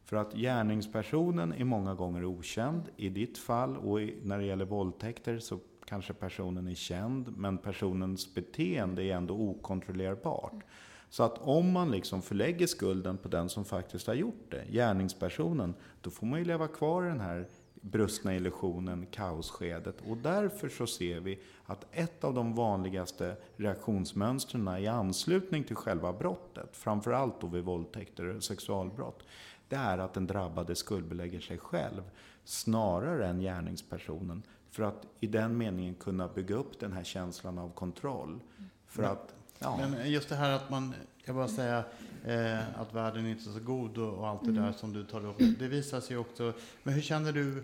[0.05, 2.83] För att gärningspersonen är många gånger okänd.
[2.96, 8.35] I ditt fall, och när det gäller våldtäkter, så kanske personen är känd, men personens
[8.35, 10.64] beteende är ändå okontrollerbart.
[11.09, 15.75] Så att om man liksom förlägger skulden på den som faktiskt har gjort det, gärningspersonen,
[16.01, 17.46] då får man ju leva kvar i den här
[17.80, 19.96] brustna illusionen, kaosskedet.
[20.08, 26.12] Och därför så ser vi att ett av de vanligaste reaktionsmönstren i anslutning till själva
[26.12, 29.22] brottet, framförallt då vid våldtäkter och sexualbrott,
[29.68, 32.02] det är att den drabbade skuldbelägger sig själv
[32.44, 34.42] snarare än gärningspersonen.
[34.70, 38.40] För att i den meningen kunna bygga upp den här känslan av kontroll.
[38.86, 39.78] För att Ja.
[39.80, 41.84] Men just det här att man, jag bara säga,
[42.26, 44.62] eh, att världen inte är så god och, och allt det Mm.
[44.62, 45.37] där som du tar upp.
[45.59, 46.52] Det visar sig också.
[46.83, 47.62] Men hur känner du,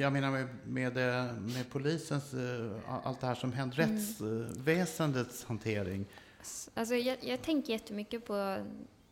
[0.00, 2.70] jag menar med, med, eh, med polisens, eh,
[3.04, 3.96] allt det här som händer, Mm.
[3.96, 6.06] rättsväsendets hantering.
[6.74, 8.56] Alltså jag, jag tänker jättemycket på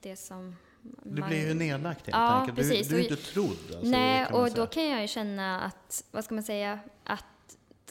[0.00, 0.56] det som
[1.02, 2.56] Du man- blir ju nedlagt helt Ja, enkelt.
[2.58, 2.88] Du, precis.
[2.88, 3.48] du är inte trodd.
[3.48, 4.56] Alltså, Nej, och säga.
[4.56, 7.24] då kan jag ju känna att, vad ska man säga, att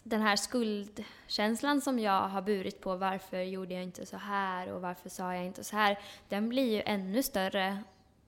[0.10, 4.82] den här skuldkänslan som jag har burit på, varför gjorde jag inte så här och
[4.82, 7.84] varför sa jag inte så här, den blir ju ännu större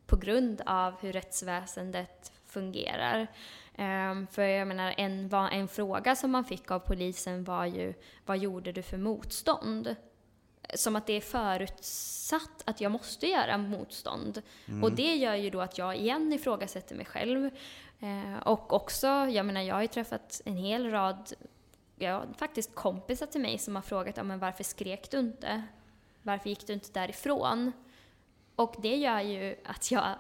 [0.06, 3.28] på grund av hur rättsväsendet fungerar.
[3.76, 7.94] Ehm, för jag menar, en, en fråga som man fick av polisen var ju,
[8.26, 9.96] vad gjorde du för motstånd?
[10.74, 14.42] Som att det är förutsatt att jag måste göra motstånd.
[14.84, 17.50] Och det gör ju då att jag igen ifrågasätter mig själv.
[18.00, 21.34] Eh, och också, jag menar jag har ju träffat en hel rad,
[22.00, 25.64] ja faktiskt kompisar till mig som har frågat, ja men varför skrek du inte?
[26.22, 27.72] Varför gick du inte därifrån?
[28.56, 30.16] Och det gör ju att jag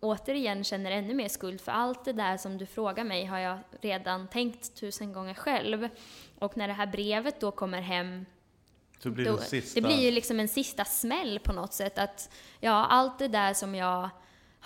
[0.00, 3.58] återigen känner ännu mer skuld för allt det där som du frågar mig har jag
[3.80, 5.88] redan tänkt tusen gånger själv.
[6.38, 8.26] Och när det här brevet då kommer hem
[8.98, 9.80] Så blir då, det sista.
[9.80, 11.98] det blir ju liksom en sista smäll på något sätt.
[11.98, 14.10] Att ja, allt det där som jag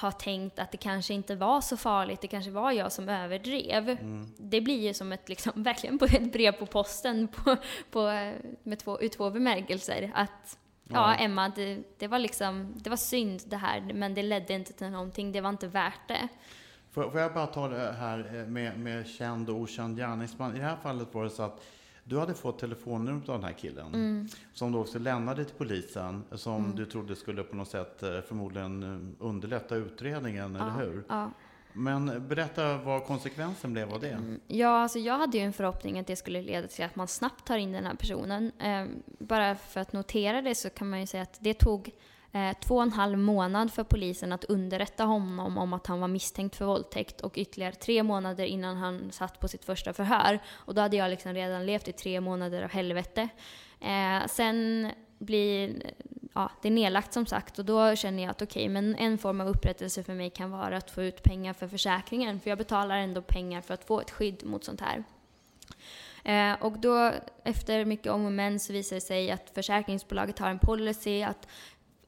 [0.01, 3.89] har tänkt att det kanske inte var så farligt, det kanske var jag som överdrev.
[3.89, 4.27] Mm.
[4.39, 7.57] Det blir ju som ett, liksom, verkligen på ett brev på posten på,
[7.91, 8.33] på,
[8.63, 10.13] med två, ur två bemärkelser.
[10.15, 10.59] Att
[10.89, 11.15] ja, Ja.
[11.15, 14.91] Emma, det, det var liksom, det var synd det här, men det ledde inte till
[14.91, 16.29] någonting, det var inte värt det.
[16.91, 20.57] Får, får jag bara ta det här eh, med, med känd och okänd gärningsman.
[20.57, 21.63] I det här fallet var det så att
[22.11, 23.87] du hade fått telefonnumret av den här killen.
[23.87, 24.29] Mm.
[24.53, 26.25] Som du också lämnade till polisen.
[26.33, 31.05] Som du trodde skulle på något sätt eh, förmodligen eh, underlätta utredningen, eller hur?
[31.09, 31.31] Ja.
[31.73, 34.09] Men berätta vad konsekvensen blev av det.
[34.09, 37.09] Mm, Ja, alltså jag hade ju en förhoppning att det skulle leda till att man
[37.09, 38.53] snabbt tar in den här personen.
[38.59, 38.85] Eh,
[39.19, 41.91] bara för att notera det så kan man ju säga att det tog
[42.33, 46.09] eh, två och en halv månad för polisen att underrätta honom om att han var
[46.09, 50.39] misstänkt för våldtäkt och ytterligare tre månader innan han satt på sitt första förhör.
[50.53, 53.29] Och då hade jag liksom redan levt i tre månader av helvete.
[53.81, 55.83] Eh, sen blir
[56.35, 59.41] ja, det är nedlagt som sagt och då känner jag att okej, men en form
[59.41, 62.97] av upprättelse för mig kan vara att få ut pengar för försäkringen, för jag betalar
[62.97, 65.05] ändå pengar för att få ett skydd mot sånt här.
[66.25, 67.13] Eh, och då,
[67.45, 71.49] efter mycket om och men, så visar det sig att försäkringsbolaget har en policy att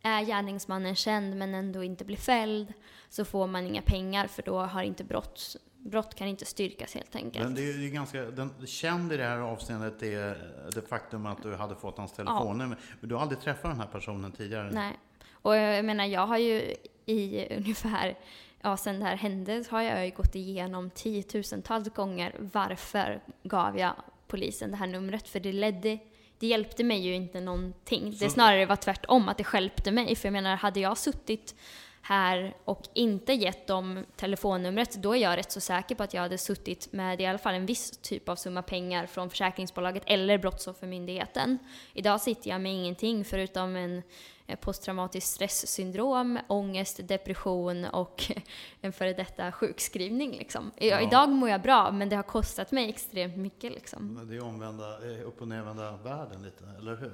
[0.03, 2.73] är gärningsmannen känd men ändå inte blir fälld
[3.09, 7.17] så får man inga pengar för då har inte brott, brott kan inte styrkas helt
[7.17, 7.45] enkelt.
[7.45, 11.43] Men det är ju ganska, den, känd i det här avseendet är det faktum att
[11.43, 12.77] du hade fått hans telefonnummer.
[13.01, 14.71] Men du har aldrig träffat den här personen tidigare?
[14.73, 14.99] Nej.
[15.33, 16.75] Och jag menar, jag har ju
[17.07, 18.19] i ungefär,
[18.61, 23.79] ja sen det här hände, så har jag ju gått igenom tiotusentals gånger varför gav
[23.79, 23.95] jag
[24.27, 25.29] polisen det här numret.
[25.29, 25.99] För det ledde,
[26.42, 28.16] det hjälpte mig ju inte någonting.
[28.20, 30.16] Det snarare var tvärtom, att det stjälpte mig.
[30.16, 31.55] För jag menar, hade jag suttit
[32.03, 36.23] här och inte gett dem telefonnumret, då är jag rätt så säker på att jag
[36.23, 40.38] hade suttit med i alla fall en viss typ av summa pengar från försäkringsbolaget eller
[40.38, 41.59] Brottsoffermyndigheten.
[41.95, 44.03] Idag sitter jag med ingenting förutom en
[44.47, 48.33] eh, posttraumatiskt stresssyndrom, ångest, depression och
[48.81, 50.31] en före detta sjukskrivning.
[50.31, 50.71] Liksom.
[50.77, 51.01] Ja.
[51.01, 53.73] Idag mår jag bra, men det har kostat mig extremt mycket.
[53.73, 54.29] Liksom.
[54.31, 57.12] Det är omvända, eh, upp och nervända världen lite, eller hur?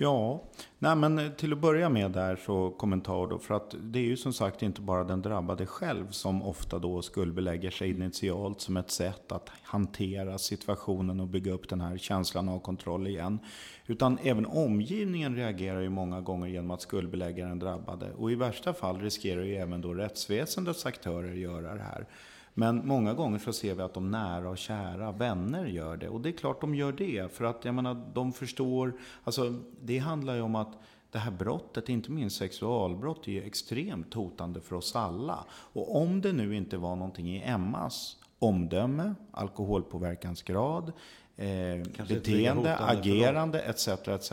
[0.00, 0.42] Ja,
[0.78, 3.38] nej men eh, till att börja med där så kommentar då.
[3.38, 7.02] För att det är ju som sagt inte bara den drabbade själv som ofta då
[7.02, 12.48] skuldbelägger sig initialt som ett sätt att hantera situationen och bygga upp den här känslan
[12.48, 13.38] av kontroll igen.
[13.86, 18.12] Utan även omgivningen reagerar ju många gånger genom att skuldbelägga den drabbade.
[18.12, 22.06] Och i värsta fall riskerar ju även då rättsväsendets aktörer göra det här.
[22.58, 26.08] Men många gånger så ser vi att de nära och kära vänner gör det.
[26.08, 27.32] Och det är klart de gör det.
[27.32, 28.92] För att jag menar, de förstår.
[29.24, 30.78] Alltså, det handlar ju om att
[31.10, 35.44] det här brottet, inte minst sexualbrott, är ju extremt hotande för oss alla.
[35.50, 40.92] Och om det nu inte var någonting i Emmas omdöme, alkoholpåverkansgrad,
[41.36, 43.88] eh, beteende, agerande etc.
[43.88, 44.32] etc.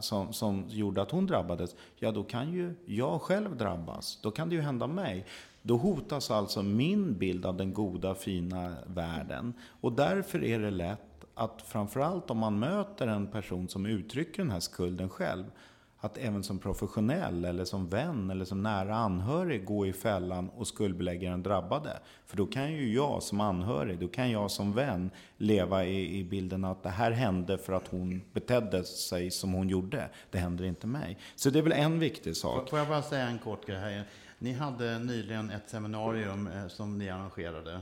[0.00, 4.18] Som, som gjorde att hon drabbades, ja då kan ju jag själv drabbas.
[4.22, 5.26] Då kan det ju hända mig.
[5.66, 9.54] Då hotas alltså min bild av den goda, fina världen.
[9.80, 14.50] Och därför är det lätt att framförallt om man möter en person som uttrycker den
[14.50, 15.44] här skulden själv,
[16.00, 20.66] att även som professionell eller som vän eller som nära anhörig gå i fällan och
[20.66, 21.98] skuldbelägga den drabbade.
[22.26, 26.24] För då kan ju jag som anhörig, då kan jag som vän leva i, i
[26.24, 30.08] bilden att det här hände för att hon betedde sig som hon gjorde.
[30.30, 31.18] Det händer inte mig.
[31.36, 32.70] Så det är väl en viktig sak.
[32.70, 34.04] Får- jag bara säga en kort grej här?
[34.38, 37.80] Ni hade nyligen ett seminarium eh, som ni arrangerade,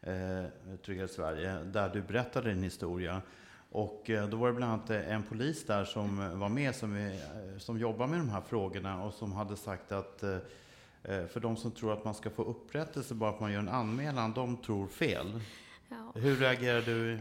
[0.00, 3.22] eh, Trygghet Sverige, där du berättade din historia.
[3.70, 7.18] Och eh, då var det bland annat eh, en polis där som var med som,
[7.58, 10.24] som jobbar med de här frågorna och som hade sagt att
[11.02, 13.68] för de som tror att man ska få upprättelse bara för att man gör en
[13.68, 15.40] anmälan, de tror fel.
[15.88, 16.12] Ja.
[16.14, 17.18] Hur reagerar du?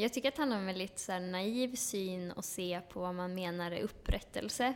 [0.00, 3.34] Jag tycker att han har en väldigt så naiv syn och se på vad man
[3.34, 4.74] menar är upprättelse.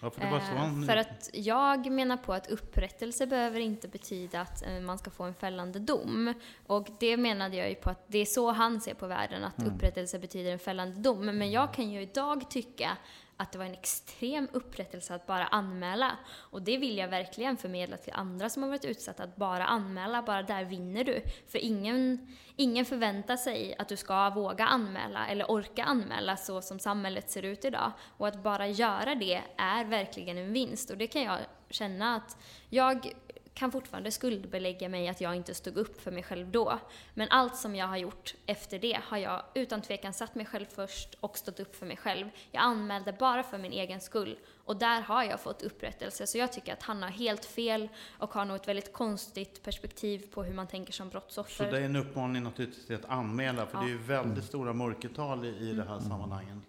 [0.00, 0.86] Ja, för, han...
[0.86, 5.34] för att jag menar på att upprättelse behöver inte betyda att man ska få en
[5.34, 6.34] fällande dom.
[6.66, 9.58] Och det menade jag ju på att det är så han ser på världen, att
[9.58, 9.74] mm.
[9.74, 11.26] upprättelse betyder en fällande dom.
[11.26, 12.96] Men jag kan ju idag tycka
[13.40, 16.16] att det var en extrem upprättelse att bara anmäla.
[16.34, 20.22] Och det vill jag verkligen förmedla till andra som har varit utsatta, att bara anmäla,
[20.22, 21.22] bara där vinner du.
[21.48, 26.78] För ingen, ingen förväntar sig att du ska våga anmäla eller orka anmäla så som
[26.78, 27.92] samhället ser ut idag.
[28.16, 30.90] Och att bara göra det är verkligen en vinst.
[30.90, 31.38] Och det kan jag
[31.70, 32.36] känna att
[32.68, 33.12] jag
[33.58, 36.78] kan fortfarande skuldbelägga mig att jag inte stod upp för mig själv då.
[37.14, 40.64] Men allt som jag har gjort efter det har jag utan tvekan satt mig själv
[40.64, 42.26] först och stått upp för mig själv.
[42.50, 46.26] Jag anmälde bara för min egen skull och där har jag fått upprättelse.
[46.26, 50.26] Så jag tycker att han har helt fel och har nog ett väldigt konstigt perspektiv
[50.34, 51.64] på hur man tänker som brottsoffer.
[51.64, 53.80] Så det är en uppmaning naturligtvis till att anmäla, för ja.
[53.80, 56.08] det är ju väldigt stora mörkertal i, i det här mm.
[56.08, 56.67] sammanhanget.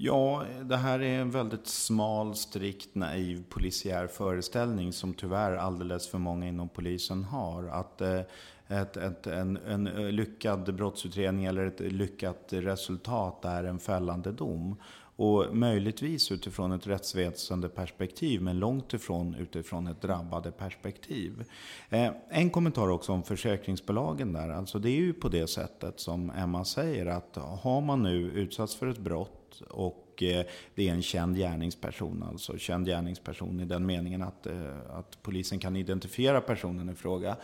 [0.00, 6.18] Ja, det här är en väldigt smal, strikt, naiv polisiär föreställning som tyvärr alldeles för
[6.18, 7.64] många inom polisen har.
[7.64, 8.20] Att eh,
[8.68, 14.76] ett, ett, en, en eh, lyckad brottsutredning eller ett lyckat resultat är en fällande dom.
[15.18, 21.44] Och möjligtvis utifrån ett rättsväsende perspektiv, men långt ifrån utifrån ett drabbade perspektiv.
[21.88, 24.48] Eh, en kommentar också om försäkringsbolagen där.
[24.48, 28.76] Alltså det är ju på det sättet som Emma säger att har man nu utsatts
[28.76, 32.22] för ett brott och eh, det är en känd gärningsperson.
[32.22, 37.36] Alltså känd gärningsperson i den meningen att, eh, att polisen kan identifiera personen i fråga.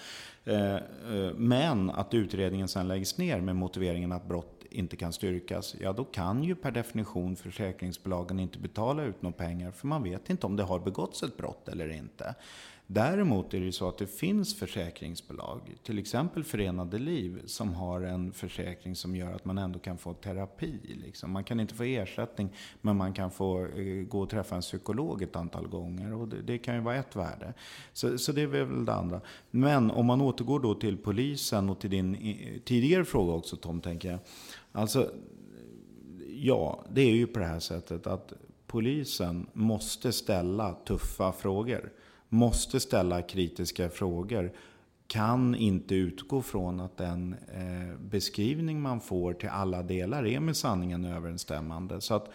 [0.44, 0.76] Eh,
[1.36, 6.04] men att utredningen sen läggs ner med motiveringen att brott inte kan styrkas, ja då
[6.04, 10.56] kan ju per definition försäkringsbolagen inte betala ut några pengar för man vet inte om
[10.56, 12.34] det har begåtts ett brott eller inte.
[12.86, 18.00] Däremot är det ju så att det finns försäkringsbolag, till exempel Förenade Liv, som har
[18.00, 20.78] en försäkring som gör att man ändå kan få terapi.
[21.04, 21.30] Liksom.
[21.30, 22.48] Man kan inte få ersättning,
[22.80, 26.14] men man kan få eh, gå och träffa en psykolog ett antal gånger.
[26.14, 27.54] Och det, det, kan ju vara ett värde.
[27.92, 29.20] Så, så det är väl det andra.
[29.50, 32.16] Men om man återgår då till polisen och till din
[32.64, 34.18] tidigare fråga också Tom, tänker jag.
[34.72, 35.10] Alltså,
[36.28, 38.32] ja, det är ju på det här sättet att
[38.66, 41.92] polisen måste ställa tuffa frågor
[42.34, 44.52] måste ställa kritiska frågor
[45.06, 50.56] kan inte utgå från att den eh, beskrivning man får till alla delar är med
[50.56, 52.00] sanningen överensstämmande.
[52.00, 52.30] Så att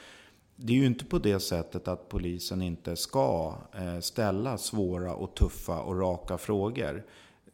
[0.56, 5.36] det är ju inte på det sättet att polisen inte ska eh, ställa svåra och
[5.36, 7.06] tuffa och raka frågor.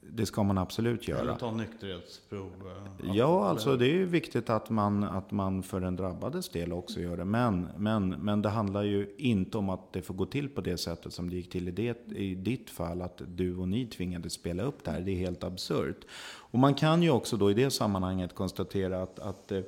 [0.09, 1.21] Det ska man absolut göra.
[1.21, 2.51] Eller ta nykterhetsprov.
[3.03, 6.99] Eh, ja, alltså det är viktigt att man, att man för den drabbades del också
[6.99, 7.25] gör det.
[7.25, 10.77] Men, men, men det handlar ju inte om att det får gå till på det
[10.77, 13.01] sättet som det gick till i, det, i ditt fall.
[13.01, 15.01] Att du och ni tvingades spela upp det här.
[15.01, 16.05] Det är helt absurt.
[16.55, 19.61] Och man kan ju också då i det sammanhanget konstatera att, att eh,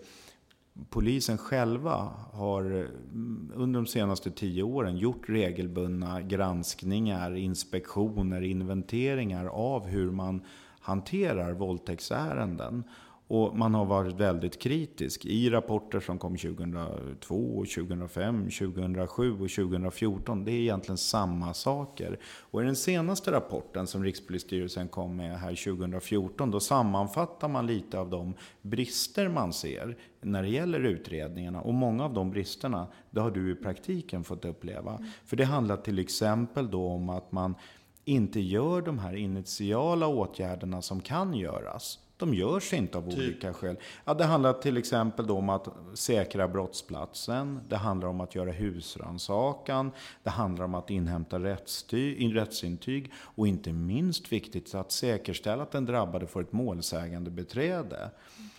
[0.90, 9.88] polisen själva har mm, under de senaste tio åren gjort regelbundna granskningar, inspektioner, inventeringar av
[9.88, 10.42] hur man
[10.80, 12.84] hanterar våldtäktsärenden.
[13.30, 20.46] Och man har varit väldigt kritisk i rapporter som kom 2002, 2005, 2007 och 2014.
[20.46, 22.20] Det är egentligen samma saker.
[22.40, 28.00] Och i den senaste rapporten som Rikspolisstyrelsen kom med här 2014, då sammanfattar man lite
[28.00, 31.62] av de brister man ser när det gäller utredningarna.
[31.62, 34.92] Och många av de bristerna, det har du i praktiken fått uppleva.
[34.96, 35.10] Mm.
[35.26, 37.56] För det handlar till exempel då om att man
[38.06, 42.00] inte gör de här initiala åtgärderna som kan göras.
[42.18, 43.20] De görs inte av typ.
[43.20, 43.76] olika skäl.
[44.06, 47.60] Ja, det handlar till exempel om att säkra brottsplatsen.
[47.68, 49.92] Det handlar om att göra husrannsakan.
[50.24, 53.12] Det handlar om att inhämta rättsintyg.
[53.16, 58.10] Och inte minst viktigt att säkerställa att den drabbade får ett målsägande beträde.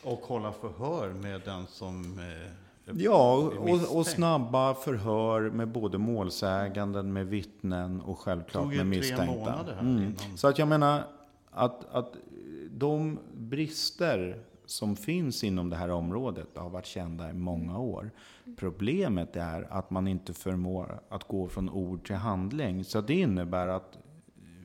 [0.03, 2.53] Och hålla förhör med den som eh...
[2.92, 9.24] Ja, och, och, snabba förhör med både målsäganden, med vittnen och självklart med misstänkta.
[9.24, 10.14] Det tog ju tre månader här mm.
[10.37, 11.03] Så att jag menar,
[11.51, 12.12] att, att
[12.79, 18.11] de brister som finns inom det här området har varit kända i många år.
[18.57, 22.85] Problemet är att man inte förmår att gå från ord till handling.
[22.85, 23.99] Så det innebär att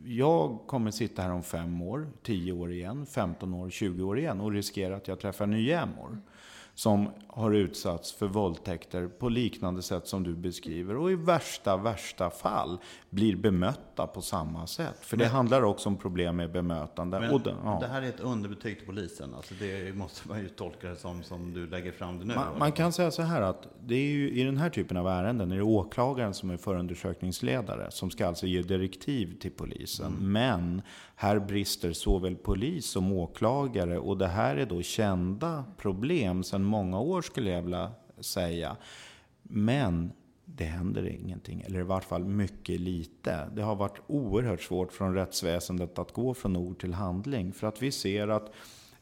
[0.05, 4.41] jag kommer sitta här om fem år, tio år igen, 15 år, 20 år igen
[4.41, 6.21] och riskera att jag träffar nya ämmor
[6.75, 12.29] som har utsatts för våldtäkter på liknande sätt som du beskriver och i värsta, värsta
[12.29, 12.77] fall
[13.09, 14.97] blir bemötta på samma sätt.
[15.01, 17.19] För det handlar också om problem med bemötande.
[17.19, 17.77] Men den, ja.
[17.81, 19.33] det här är ett underbetyg till polisen.
[19.35, 22.35] Alltså det måste man ju tolka det som, som du lägger fram det nu.
[22.35, 25.07] Man, man kan säga så här att det är ju, i den här typen av
[25.07, 30.13] ärenden är det åklagaren som är förundersökningsledare som ska alltså ge direktiv till polisen.
[30.19, 30.81] Men
[31.15, 36.99] här brister såväl polis som åklagare och det här är då kända problem sedan många
[36.99, 38.77] år skulle jag vilja säga.
[39.43, 40.11] Men
[40.45, 43.49] det händer ingenting, eller i vart fall mycket lite.
[43.55, 47.53] Det har varit oerhört svårt från rättsväsendet att gå från ord till handling.
[47.53, 48.51] För att vi ser att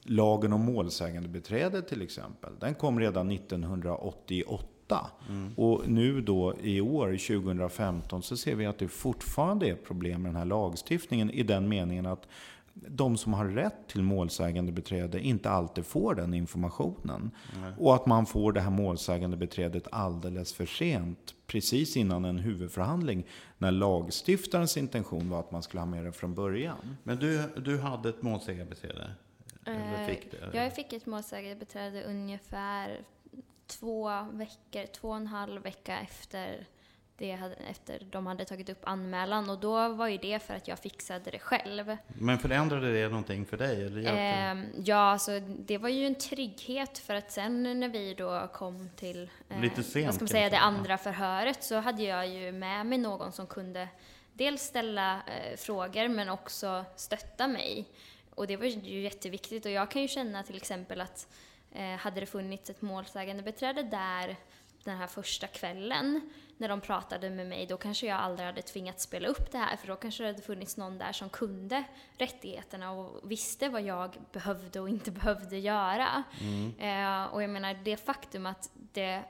[0.03, 5.07] lagen om målsägandebiträde till exempel, den kom redan 1988.
[5.55, 10.29] Och nu då i år, 2015, så ser vi att det fortfarande är problem med
[10.29, 12.27] den här lagstiftningen i den meningen att
[12.73, 17.31] de som har rätt till målsägandebiträde inte alltid får den informationen.
[17.77, 23.25] Och att man får det här målsägandebiträdet alldeles för sent, precis innan en huvudförhandling,
[23.57, 26.97] när lagstiftarens intention var att man skulle ha med det från början.
[27.03, 29.11] Men du, du hade ett målsägarbiträde?
[29.65, 30.57] Eller fick det?
[30.57, 32.99] Jag fick ett målsägarbiträde ungefär
[33.67, 36.67] två veckor, två och en halv vecka efter,
[37.21, 39.49] det hade, efter de hade tagit upp anmälan.
[39.49, 41.97] Och då var ju det för att jag fixade det själv.
[42.07, 43.85] Men förändrade det någonting för dig?
[43.85, 44.13] Eller?
[44.13, 48.89] Ehm, ja, alltså det var ju en trygghet för att sen när vi då kom
[48.95, 52.51] till eh, Lite sent, vad ska man säga, det andra förhöret så hade jag ju
[52.51, 53.87] med mig någon som kunde
[54.33, 57.85] dels ställa eh, frågor men också stötta mig.
[58.29, 61.27] Och det var ju jätteviktigt och jag kan ju känna till exempel att
[61.71, 64.35] eh, hade det funnits ett målsägandebiträde där
[64.83, 66.21] den här första kvällen
[66.61, 69.77] när de pratade med mig, då kanske jag aldrig hade tvingats spela upp det här
[69.77, 71.83] för då kanske det hade funnits någon där som kunde
[72.17, 76.23] rättigheterna och visste vad jag behövde och inte behövde göra.
[76.79, 79.23] Eh, och jag menar, det faktum att det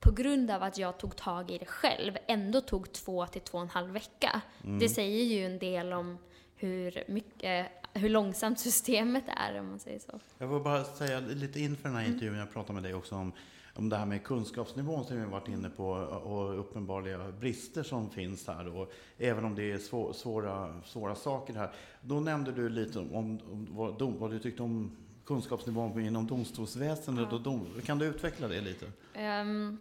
[0.00, 3.58] på grund av att jag tog tag i det själv ändå tog två till två
[3.58, 4.40] och en halv vecka.
[4.80, 6.18] Det säger ju en del om
[6.56, 10.20] hur, mycket, hur långsamt systemet är om man säger så.
[10.38, 13.32] Jag vill bara säga lite inför den här intervjun, jag pratade med dig också om,
[13.78, 15.88] om det här med kunskapsnivån som vi varit inne på
[16.24, 18.76] och uppenbarliga brister som finns här.
[18.76, 21.70] Och även om det är svå, svåra, svåra saker här.
[22.00, 27.32] Då nämnde du lite om, om, vad, dom, vad du tyckte om kunskapsnivån inom domstolsväsendet.
[27.32, 28.86] Och dom, kan du utveckla det lite?
[29.14, 29.78] Ehm,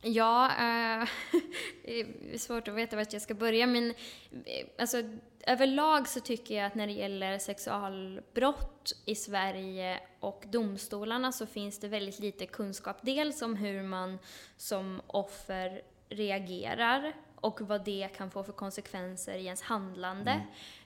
[0.00, 1.08] ja, eh,
[1.84, 2.00] det
[2.32, 3.90] är svårt att veta vart jag ska börja men
[4.44, 5.02] eh, alltså,
[5.46, 11.78] överlag så tycker jag att när det gäller sexualbrott i Sverige och domstolarna så finns
[11.78, 12.96] det väldigt lite kunskap.
[13.02, 14.18] Dels om hur man
[14.56, 20.30] som offer reagerar och vad det kan få för konsekvenser i ens handlande.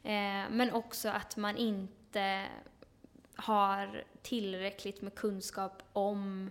[0.02, 2.46] Eh, men också att man inte
[3.36, 6.50] har tillräckligt med kunskap om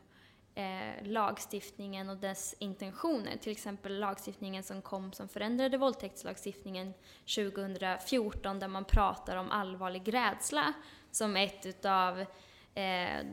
[0.55, 3.37] eh, lagstiftningen och dess intentioner.
[3.37, 6.93] Till exempel lagstiftningen som kom som förändrade våldtäktslagstiftningen
[7.35, 10.73] 2014 där man pratar om allvarlig rädsla
[11.11, 12.25] som ett utav eh,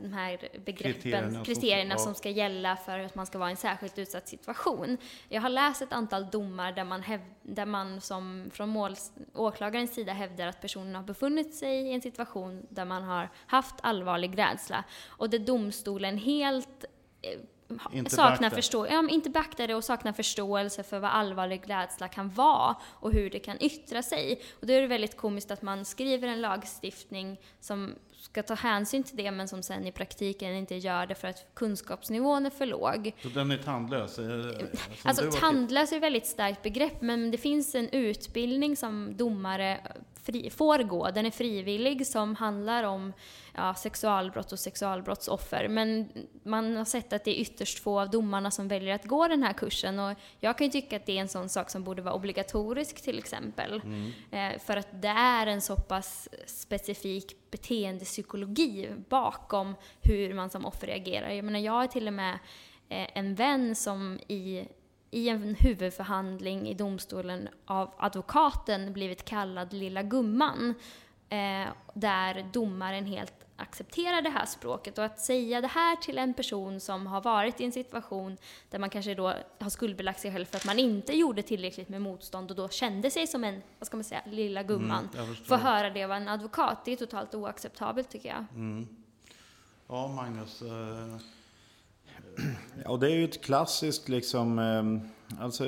[0.03, 3.51] de här begreppen, Kriterierna kriterierna, som- som, ska gälla för att man ska vara i
[3.51, 4.97] en särskilt utsatt situation.
[5.29, 9.93] Jag har läst ett antal domar där man, häv, där man som från måls, åklagarens
[9.93, 14.37] sida hävdar att personen har befunnit sig i en situation där man har haft allvarlig
[14.37, 16.85] rädsla och där domstolen helt
[17.93, 22.29] Inte saknar förstå- ja, inte beaktar det och saknar förståelse för vad allvarlig rädsla kan
[22.29, 24.41] vara och hur det kan yttra sig.
[24.59, 29.03] Och då är det väldigt komiskt att man skriver en lagstiftning som ska ta hänsyn
[29.03, 32.65] till det men som sen i praktiken inte gör det för att kunskapsnivån är för
[32.65, 33.11] låg.
[33.23, 34.19] Så den är tandlös?
[34.19, 34.59] eh, som
[35.03, 39.79] Alltså tandlös är ett väldigt starkt begrepp, men det finns en utbildning som domare
[40.23, 41.11] fri, får gå.
[41.11, 43.13] Den är frivillig som handlar om
[43.55, 45.67] ja, sexualbrott och sexualbrottsoffer.
[45.67, 46.09] Men
[46.43, 49.43] man har sett att det är ytterst få av domarna som väljer att gå den
[49.43, 49.99] här kursen.
[49.99, 53.01] Och jag kan ju tycka att det är en sån sak som borde vara obligatorisk
[53.01, 53.81] till exempel.
[54.31, 60.87] Eh, för att det är en så pass specifik beteendepsykologi bakom hur man som offer
[60.87, 61.29] reagerar.
[61.29, 62.33] Jag menar, jag har till och med
[62.89, 64.67] eh, en vän som i,
[65.11, 70.73] i en huvudförhandling i domstolen av advokaten blivit kallad lilla gumman.
[71.29, 74.97] Eh, där domaren helt accepterar det här språket.
[74.97, 78.37] Och att säga det här till en person som har varit i en situation
[78.69, 82.01] där man kanske då har skuldbelagt sig själv för att man inte gjorde tillräckligt med
[82.01, 85.09] motstånd och då kände sig som en, vad ska man säga, lilla gumman.
[85.13, 85.57] Mm, jag förstår.
[85.57, 88.45] Få höra det av en advokat, det är totalt oacceptabelt tycker jag.
[89.87, 90.61] Ja, Magnus.
[90.61, 91.17] eh,
[92.85, 95.63] Ja, det är ju ett klassiskt liksom, eh, alltså,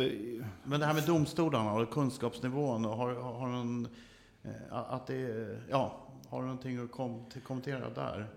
[0.63, 3.87] Men det här med domstolarna och kunskapsnivån, och har, har, någon,
[4.43, 5.97] eh, att det, ja,
[6.29, 8.27] har du någonting att kom, kommentera där?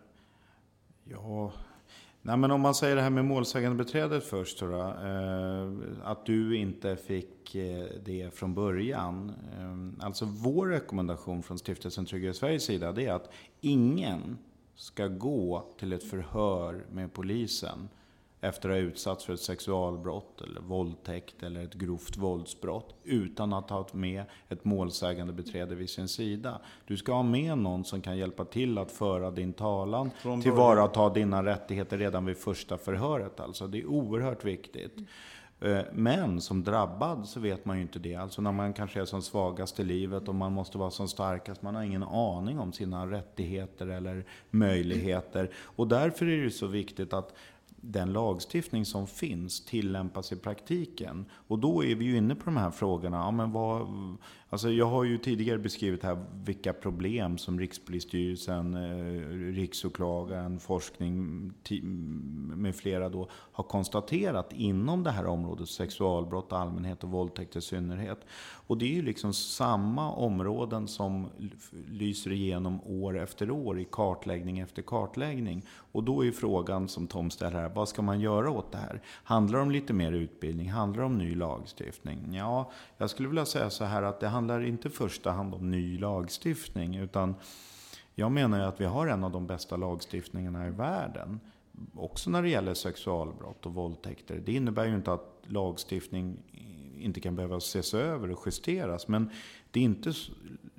[1.05, 1.53] ja,
[2.27, 4.61] Nej, men om man säger det här med målsägandebiträdet först.
[4.61, 5.73] Då, eh,
[6.05, 9.33] att du inte fick eh, det från början.
[9.59, 14.39] Eh, alltså vår rekommendation från Stiftelsen Trygghet Sveriges sida det är att ingen
[14.75, 17.89] ska gå till ett förhör med polisen
[18.47, 23.71] efter att ha utsatts för ett sexualbrott, eller våldtäkt eller ett grovt våldsbrott utan att
[23.71, 26.61] ha med ett målsägande beträde vid sin sida.
[26.87, 30.11] Du ska ha med någon som kan hjälpa till att föra din talan,
[30.43, 33.41] tillvarata dina rättigheter redan vid första förhöret.
[33.41, 34.99] Alltså, det är oerhört viktigt.
[35.61, 38.15] Eh, men som drabbad så vet man ju inte det.
[38.15, 41.63] Alltså när man kanske är som svagast i livet och man måste vara som starkast.
[41.63, 45.51] Man har ingen aning om sina rättigheter eller möjligheter.
[45.57, 47.35] Och därför är det så viktigt att
[47.81, 51.27] den lagstiftning som finns tillämpas i praktiken.
[51.33, 53.17] Och då är vi ju inne på de här frågorna.
[53.17, 53.89] Ja, men vad,
[54.49, 61.53] alltså jag har ju tidigare beskrivit här vilka problem som Rikspolisstyrelsen, eh, Riksåklagaren, forskning
[62.57, 68.19] med flera då har konstaterat inom det här området sexualbrott, allmänhet och våldtäkt i synnerhet.
[68.67, 71.29] Och det är ju liksom samma områden som
[71.89, 75.65] lyser igenom år efter år i kartläggning efter kartläggning.
[75.97, 79.03] Och då är frågan som Tom ställer här, vad ska man göra åt det här?
[79.25, 80.71] Handlar det om lite mer utbildning?
[80.71, 82.35] Handlar det om ny lagstiftning?
[82.35, 85.71] Ja, jag skulle vilja säga så här att det handlar inte i första hand om
[85.71, 87.35] ny lagstiftning, utan
[88.15, 91.41] jag menar ju att vi har en av de bästa lagstiftningarna i världen.
[91.95, 94.43] Också när det gäller sexualbrott och våldtäkter.
[94.47, 96.37] Det innebär ju inte att lagstiftning
[96.99, 99.09] inte kan behöva ses över och justeras.
[99.09, 99.31] Men
[99.71, 100.13] det är inte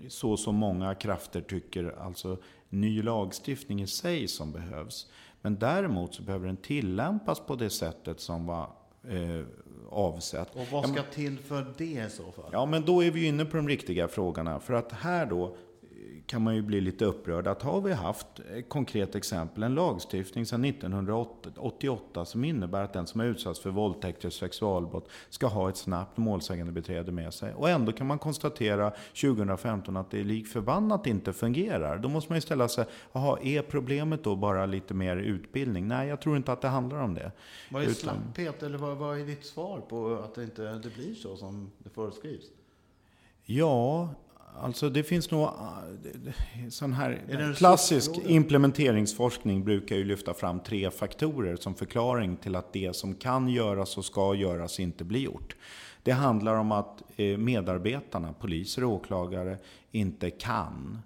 [0.09, 2.37] så som många krafter tycker, alltså
[2.69, 5.07] ny lagstiftning i sig som behövs.
[5.41, 8.69] Men däremot så behöver den tillämpas på det sättet som var
[9.07, 9.45] eh,
[9.89, 10.55] avsett.
[10.55, 12.49] Och vad ska till för det i så fall?
[12.51, 14.59] Ja, men då är vi inne på de riktiga frågorna.
[14.59, 15.55] För att här då
[16.27, 17.47] kan man ju bli lite upprörd.
[17.47, 23.07] Att har vi haft ett konkret exempel, en lagstiftning sedan 1988 som innebär att den
[23.07, 27.53] som är utsatt för våldtäkt eller sexualbrott ska ha ett snabbt målsägande beträde med sig.
[27.53, 31.97] Och ändå kan man konstatera 2015 att det lik förbannat inte fungerar.
[31.97, 35.87] Då måste man ju ställa sig, jaha, är problemet då bara lite mer utbildning?
[35.87, 37.31] Nej, jag tror inte att det handlar om det.
[37.71, 41.15] Vad är slapphet, eller vad, vad är ditt svar på att det inte det blir
[41.15, 42.45] så som det föreskrivs?
[43.49, 44.09] Ja,
[44.55, 45.49] Alltså det finns nog
[46.69, 52.95] sån här klassisk implementeringsforskning brukar ju lyfta fram tre faktorer som förklaring till att det
[52.95, 55.55] som kan göras och ska göras inte blir gjort.
[56.03, 59.57] Det handlar om att eh, medarbetarna, poliser och åklagare,
[59.91, 60.99] inte kan.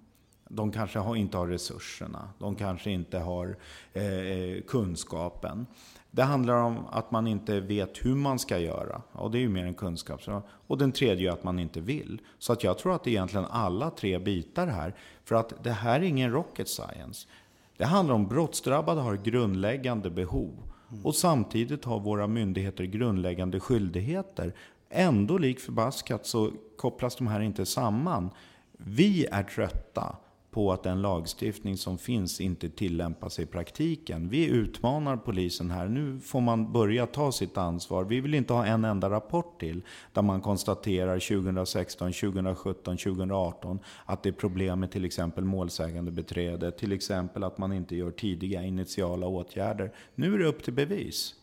[0.48, 2.28] De kanske inte har resurserna.
[2.38, 3.56] De kanske inte har
[3.92, 5.66] eh, eh, kunskapen.
[6.14, 9.02] Det handlar om att man inte vet hur man ska göra.
[9.12, 10.20] Och det är ju mer en kunskap.
[10.66, 12.20] Och den tredje är att man inte vill.
[12.38, 14.94] Så att jag tror att det är egentligen alla tre bitar här.
[15.24, 17.28] För att det här är ingen rocket science.
[17.76, 20.72] Det handlar om brottsdrabbade har grundläggande behov.
[21.02, 24.54] Och samtidigt har våra myndigheter grundläggande skyldigheter.
[24.90, 28.30] Ändå lik förbaskat så kopplas de här inte samman.
[28.72, 30.16] Vi är trötta
[30.52, 34.28] på att den lagstiftning som finns inte tillämpas i praktiken.
[34.28, 35.88] Vi utmanar polisen här.
[35.88, 38.04] Nu får man börja ta sitt ansvar.
[38.04, 39.82] Vi vill inte ha en enda rapport till
[40.12, 46.70] där man konstaterar 2016, 2017, 2018 att det är problem med till exempel målsägande beträde,
[46.70, 49.92] till exempel att man inte gör tidiga initiala åtgärder.
[50.14, 51.34] Nu är det upp till bevis.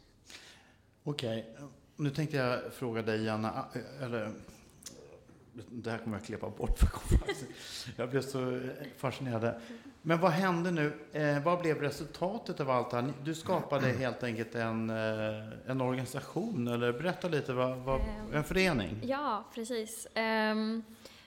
[1.04, 1.68] Okej, okay.
[1.96, 3.66] nu tänkte jag fråga dig Janna,
[4.02, 4.32] eller
[5.54, 6.80] det här kommer jag klippa bort.
[7.96, 8.60] jag blev så
[8.98, 9.54] fascinerad.
[10.02, 10.94] Men vad hände nu?
[11.14, 13.14] Eh, vad blev resultatet av allt det här?
[13.24, 18.44] Du skapade helt enkelt en, eh, en organisation, eller berätta lite, vad, vad, ehm, en
[18.44, 19.00] förening?
[19.04, 20.08] Ja, precis.
[20.16, 20.84] Um,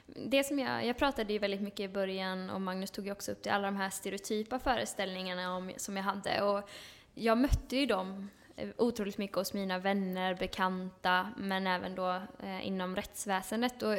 [0.07, 3.33] det som jag, jag pratade ju väldigt mycket i början, och Magnus tog ju också
[3.33, 6.43] upp det, alla de här stereotypa föreställningarna om, som jag hade.
[6.43, 6.68] Och
[7.14, 12.22] jag mötte ju dem Eh, Eh, otroligt mycket hos mina vänner, bekanta, men även då
[12.42, 13.82] eh, inom rättsväsendet.
[13.82, 13.96] Och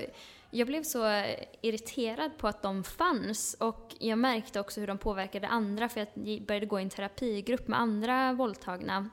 [0.49, 4.97] jag blev så eh, irriterad på att de fanns och jag märkte också hur de
[4.97, 9.09] påverkade andra för jag började gå i en terapigrupp med andra våldtagna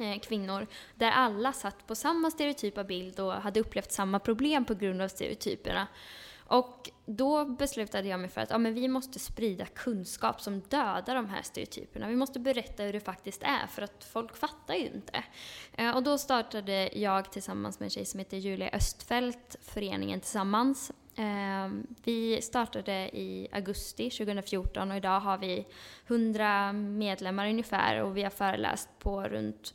[0.00, 4.74] eh, kvinnor där alla satt på samma stereotypa bild och hade upplevt samma problem på
[4.74, 5.86] grund av stereotyperna.
[6.46, 11.14] Och då beslutade jag mig för att ja, men vi måste sprida kunskap som dödar
[11.14, 12.08] de här stereotyperna.
[12.08, 15.24] Vi måste berätta hur det faktiskt är, för att folk fattar ju inte.
[15.72, 20.92] Eh, och då startade jag tillsammans med en tjej som heter Julia Östfält föreningen Tillsammans.
[21.16, 21.68] Eh,
[22.04, 25.66] vi startade i augusti 2014 och idag har vi
[26.06, 29.74] 100 medlemmar ungefär och vi har föreläst på runt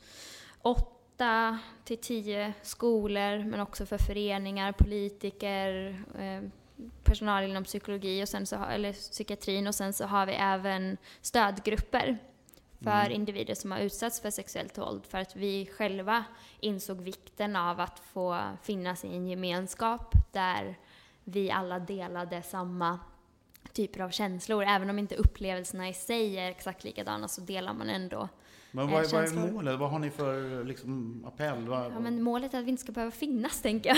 [0.61, 6.49] 8 till 10 skolor men också för föreningar, politiker, eh,
[7.03, 12.17] personal inom psykologi och sen så, eller psykiatrin och sen så har vi även stödgrupper
[12.83, 13.11] för Mm.
[13.11, 15.05] individer som har utsatts för sexuellt våld.
[15.05, 16.23] För att vi själva
[16.59, 20.77] insåg vikten av att få finnas i en gemenskap där
[21.23, 22.99] vi alla delade samma
[23.73, 24.63] typer av känslor.
[24.63, 28.29] Även om inte upplevelserna i sig är exakt likadana så delar man ändå.
[28.71, 29.79] Men Eh, vad, är- vad är målet?
[29.79, 31.67] Vad har ni för liksom, appell?
[31.67, 33.97] Vad, Ja, men målet är att vi inte ska behöva finnas, tänker jag.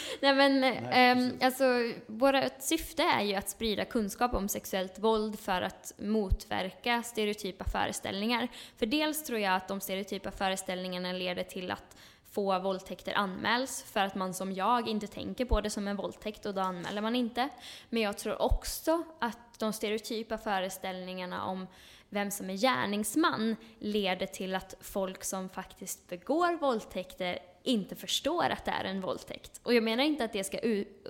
[0.20, 1.64] Nej, men Nej, ehm, alltså,
[2.06, 8.48] vårt syfte är ju att sprida kunskap om sexuellt våld för att motverka stereotypa föreställningar.
[8.76, 11.96] För dels tror jag att de stereotypa föreställningarna leder till att
[12.30, 16.46] få våldtäkter anmäls för att man som jag inte tänker på det som en våldtäkt
[16.46, 17.48] och då anmäler man inte.
[17.90, 21.66] Men jag tror också att de stereotypa föreställningarna om
[22.12, 28.64] vem som är gärningsman leder till att folk som faktiskt begår våldtäkter inte förstår att
[28.64, 29.60] det är en våldtäkt.
[29.62, 30.58] Och jag menar inte att det ska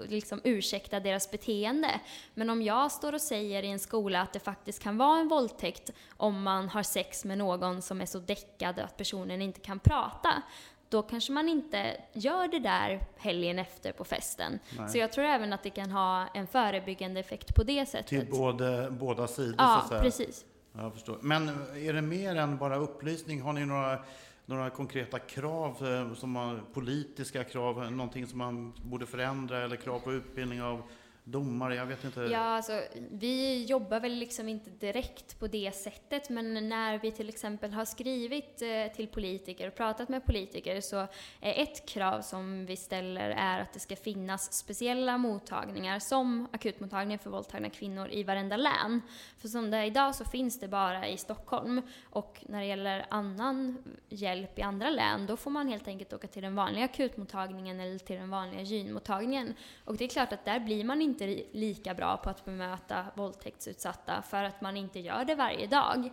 [0.09, 2.01] liksom ursäkta deras beteende,
[2.35, 5.29] men om jag står och säger i en skola att det faktiskt kan vara en
[5.29, 9.79] våldtäkt om man har sex med någon som är så däckad att personen inte kan
[9.79, 10.43] prata,
[10.89, 14.59] då kanske man inte gör det där helgen efter på festen.
[14.79, 14.89] Nej.
[14.89, 18.07] Så jag tror även att det kan ha en förebyggande effekt på det sättet.
[18.07, 20.03] Till både, båda sidor så ja, att säga?
[20.03, 20.45] precis.
[20.73, 21.19] Jag förstår.
[21.21, 23.41] Men är det mer än bara upplysning?
[23.41, 23.99] Har ni några,
[24.47, 29.99] några konkreta krav, eh, som man, politiska krav, någonting som man borde förändra eller krav
[29.99, 30.83] på utbildning av
[31.25, 31.75] domare?
[31.75, 32.21] Jag vet inte.
[32.21, 37.29] Ja, alltså, vi jobbar väl liksom inte direkt på det sättet, men när vi till
[37.29, 40.97] exempel har skrivit eh, till politiker och pratat med politiker så
[41.41, 47.19] är ett krav som vi ställer är att det ska finnas speciella mottagningar som akutmottagningar
[47.19, 49.01] för våldtagna kvinnor i varenda län.
[49.39, 53.07] För som det är idag så finns det bara i Stockholm och när det gäller
[53.11, 57.81] annan hjälp i andra län då får man helt enkelt åka till den vanliga akutmottagningen
[57.81, 59.55] eller till den vanliga gynmottagningen.
[59.85, 63.05] Och det är klart att där blir man inte li- lika bra på att bemöta
[63.15, 66.11] våldtäktsutsatta för att man inte gör det varje dag.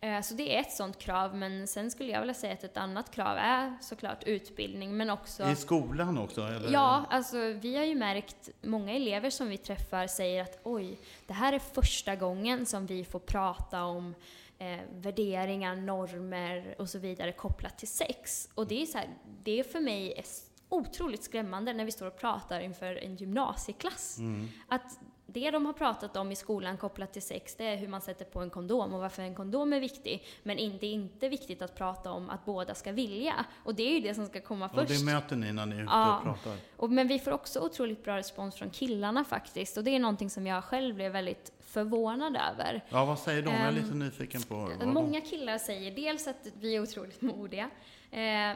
[0.00, 2.76] Eh, Så det är ett sånt krav, men sen skulle jag vilja säga att ett
[2.76, 6.40] annat krav är såklart utbildning, men också I skolan också?
[6.42, 6.72] Eller?
[6.72, 11.32] Ja, alltså vi har ju märkt, många elever som vi träffar säger att oj, det
[11.34, 14.14] här är första gången som vi får prata om
[14.58, 18.48] eh, värderingar, normer och så vidare kopplat till sex.
[18.54, 19.08] Och det är så här,
[19.42, 20.22] det för mig är
[20.70, 24.18] otroligt skrämmande när vi står och pratar inför en gymnasieklass.
[24.18, 24.48] Mm.
[24.68, 24.98] Att
[25.32, 28.24] det de har pratat om i skolan kopplat till sex, det är hur man sätter
[28.24, 30.24] på en kondom och varför en kondom är viktig.
[30.42, 33.44] Men det är inte viktigt att prata om att båda ska vilja.
[33.64, 34.88] Och det är ju det som ska komma Och först.
[35.00, 36.16] det möter ni när ni är ute Ja.
[36.16, 36.56] och pratar?
[36.76, 39.76] Och, men vi får också otroligt bra respons från killarna faktiskt.
[39.76, 42.84] Och det är någonting som jag själv blev väldigt förvånad över.
[42.88, 43.50] Ja, vad säger de?
[43.50, 44.70] Jag är Ehm, lite nyfiken på.
[44.84, 47.70] Många killar säger dels att vi är otroligt modiga,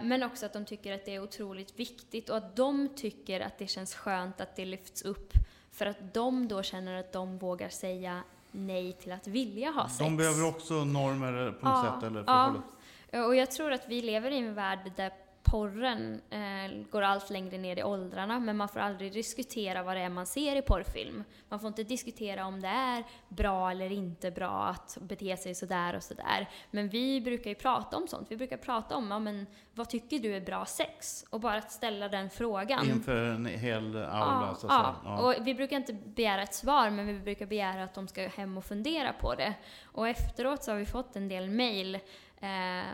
[0.03, 3.59] men också att de tycker att det är otroligt viktigt och att de tycker att
[3.59, 5.33] det känns skönt att det lyfts upp
[5.73, 9.99] för att de då känner att de vågar säga nej till att vilja ha sex.
[9.99, 12.11] De behöver också normer på något Ja, sätt?
[12.11, 12.25] Eller ja.
[12.27, 15.13] förhållande- Och jag tror att vi lever i en värld där
[15.45, 20.01] porren eh, går allt längre ner i åldrarna, men man får aldrig diskutera vad det
[20.03, 21.25] är man ser i porrfilm.
[21.49, 25.97] Man får inte diskutera om det är bra eller inte bra att bete sig sådär
[25.97, 26.49] och sådär.
[26.71, 28.31] Men vi brukar ju prata om sånt.
[28.31, 31.25] Vi brukar prata om, ja, men vad tycker du är bra sex?
[31.31, 32.87] Och bara att ställa den frågan.
[32.91, 34.95] Inför en hel aula, Ja, så att säga.
[35.05, 35.21] ja.
[35.23, 38.59] och vi brukar inte begära ett svar, men vi brukar begära att de ska hem
[38.59, 39.55] och fundera på det.
[39.85, 41.99] Och efteråt så har vi fått en del mejl
[42.45, 42.85] eh,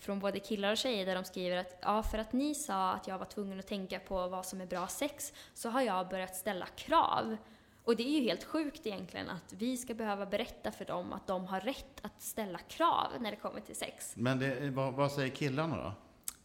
[0.00, 3.08] från både killar och tjejer där de skriver att ja, för att ni sa att
[3.08, 6.36] jag var tvungen att tänka på vad som är bra sex så har jag börjat
[6.36, 7.36] ställa krav.
[7.84, 11.26] Och det är ju helt sjukt egentligen att vi ska behöva berätta för dem att
[11.26, 14.14] de har rätt att ställa krav när det kommer till sex.
[14.16, 15.94] Men det, vad, vad säger killarna då?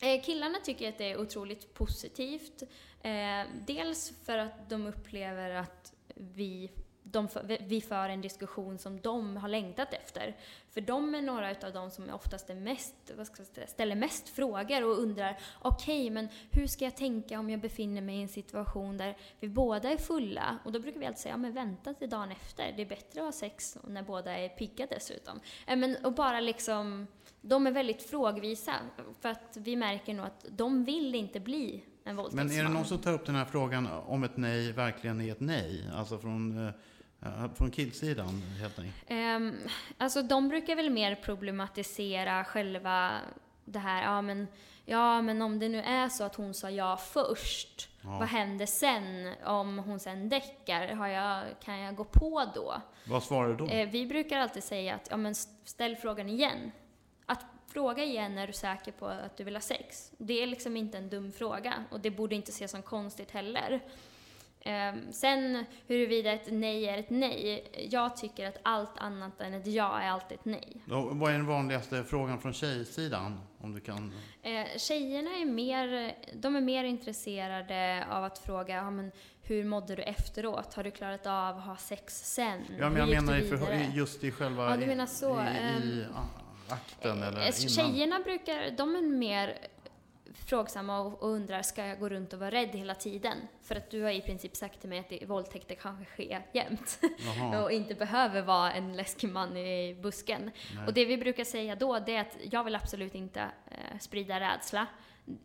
[0.07, 2.63] Eh, killarna tycker att det är otroligt positivt.
[3.01, 3.11] Eh,
[3.67, 6.71] dels för att de upplever att vi,
[7.11, 7.27] de,
[7.67, 10.35] vi för en diskussion som de har längtat efter.
[10.69, 12.95] För de är några av de som oftast är mest,
[13.53, 18.01] säga, ställer mest frågor och undrar okej, men hur ska jag tänka om jag befinner
[18.01, 20.57] mig i en situation där vi båda är fulla?
[20.65, 22.73] Och då brukar vi alltid säga, ja men vänta till dagen efter.
[22.75, 25.39] Det är bättre att ha sex när båda är pigga dessutom.
[25.67, 27.07] Men, och bara liksom
[27.41, 28.73] de är väldigt frågvisa,
[29.21, 32.47] för att vi märker nog att de vill inte bli en våldtäktsman.
[32.47, 35.31] Men är det någon som tar upp den här frågan om ett nej verkligen är
[35.31, 35.89] ett nej?
[35.95, 36.73] Alltså från, eh,
[37.55, 38.95] från killsidan helt enkelt?
[39.07, 39.57] Ehm,
[39.97, 43.11] alltså de brukar väl mer problematisera själva
[43.65, 44.47] det här, ja men,
[44.85, 48.09] ja men om det nu är så att hon sa ja först, Ja.
[48.19, 49.33] vad händer sen?
[49.45, 52.81] Om hon sen däckar, har jag, kan jag gå på då?
[53.07, 53.67] Vad svarar du då?
[53.67, 56.71] Eh, vi brukar alltid säga att, ja men ställ frågan igen.
[57.25, 60.11] Att fråga igen är du säker på att du vill ha sex.
[60.17, 63.81] Det är liksom inte en dum fråga och det borde inte ses som konstigt heller.
[64.67, 67.63] Ehm, sen huruvida ett nej är ett nej.
[67.91, 70.81] Jag tycker att allt annat än ett ja är alltid ett nej.
[70.91, 73.39] Och vad är den vanligaste frågan från tjejsidan?
[73.61, 74.13] Om du kan...
[74.43, 79.11] Eh, tjejerna är mer, de är mer intresserade av att fråga ja, men,
[79.43, 80.73] hur mådde du efteråt?
[80.73, 82.61] Har du klarat av att ha sex sen?
[82.79, 83.37] Ja, men jag menar
[83.73, 84.69] i just i själva...
[84.69, 85.39] Ja, du menar så.
[85.41, 86.27] I, i Ehm, a-
[86.69, 87.51] akten eller Eh, innan.
[87.53, 89.57] Tjejerna brukar, de är mer
[90.45, 93.37] frågsamma och, och undrar, ska jag gå runt och vara rädd hela tiden?
[93.61, 96.99] För att du har i princip sagt till mig att det, våldtäkter kanske sker jämt.
[97.63, 100.51] Och inte behöver vara en läskig man i busken.
[100.75, 100.87] Nej.
[100.87, 103.39] Och det vi brukar säga då, det är att jag vill absolut inte
[103.71, 104.87] eh, sprida rädsla.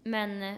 [0.03, 0.57] Men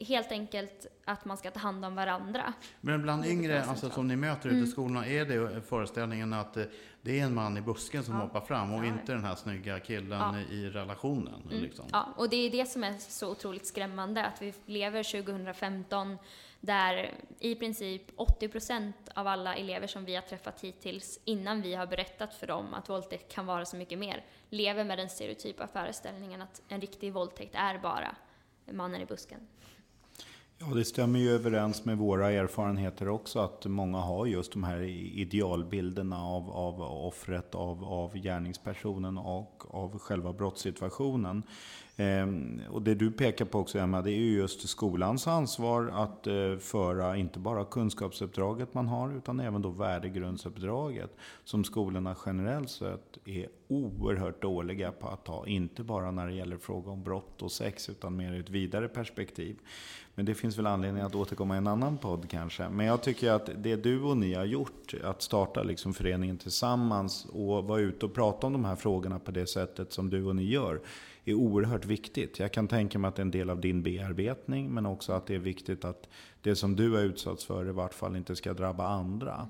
[0.00, 2.52] helt enkelt att man ska ta hand om varandra.
[2.80, 4.70] Men bland yngre, alltså som ni möter ute i Mm.
[4.70, 6.64] skolorna, är det föreställningen att eh,
[7.02, 8.20] det är en man i busken som Ja.
[8.20, 10.20] hoppar fram och inte den här snygga killen
[10.50, 10.54] Ja.
[10.54, 11.42] i relationen?
[11.50, 11.62] Mm.
[11.62, 11.84] Liksom.
[11.92, 16.18] Ja, och det är det som är så otroligt skrämmande, att vi lever 2015
[16.60, 21.86] där i princip 80% av alla elever som vi har träffat hittills, innan vi har
[21.86, 26.42] berättat för dem att våldtäkt kan vara så mycket mer, lever med den stereotypa föreställningen
[26.42, 28.16] att en riktig våldtäkt är bara
[28.72, 29.40] mannen i busken.
[30.68, 34.80] Ja, det stämmer ju överens med våra erfarenheter också att många har just de här
[35.18, 41.42] idealbilderna av, av offret, av, av gärningspersonen och av själva brottssituationen.
[41.96, 46.26] Ehm, och det du pekar på också Emma, det är ju just skolans ansvar att
[46.26, 53.18] eh, föra inte bara kunskapsuppdraget man har utan även då värdegrundsuppdraget som skolorna generellt sett
[53.24, 55.46] är oerhört dåliga på att ta.
[55.46, 58.88] Inte bara när det gäller fråga om brott och sex utan mer i ett vidare
[58.88, 59.56] perspektiv.
[60.14, 62.68] Men det finns väl anledning att återkomma i en annan podd kanske.
[62.68, 67.26] Men jag tycker att det du och ni har gjort, att starta liksom föreningen tillsammans
[67.32, 70.36] och vara ute och prata om de här frågorna på det sättet som du och
[70.36, 70.80] ni gör,
[71.24, 72.38] är oerhört viktigt.
[72.38, 75.26] Jag kan tänka mig att det är en del av din bearbetning, men också att
[75.26, 76.08] det är viktigt att
[76.42, 79.48] det som du har utsatts för i vart fall inte ska drabba andra.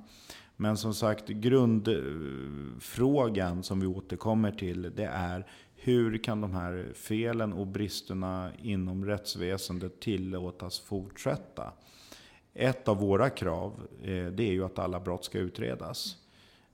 [0.56, 5.46] Men som sagt, grundfrågan som vi återkommer till, det är
[5.76, 11.72] hur kan de här felen och bristerna inom rättsväsendet tillåtas fortsätta?
[12.54, 16.16] Ett av våra krav, eh, det är ju att alla brott ska utredas.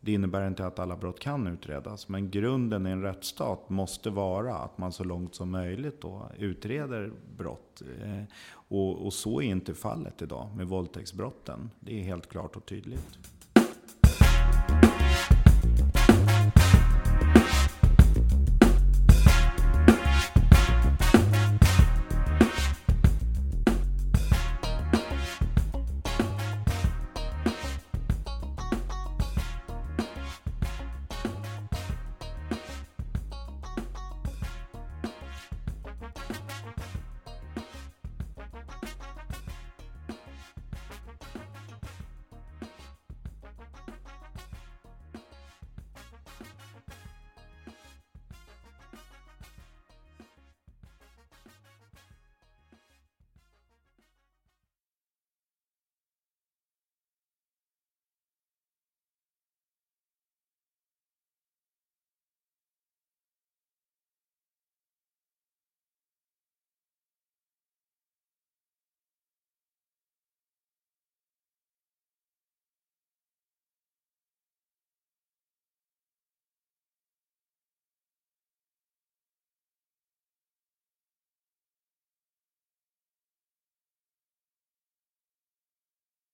[0.01, 4.55] Det innebär inte att alla brott kan utredas, men grunden i en rättsstat måste vara
[4.55, 7.83] att man så långt som möjligt då utreder brott.
[8.03, 11.70] Eh, och, och så är inte fallet idag med våldtäktsbrotten.
[11.81, 13.18] Det är helt klart och tydligt.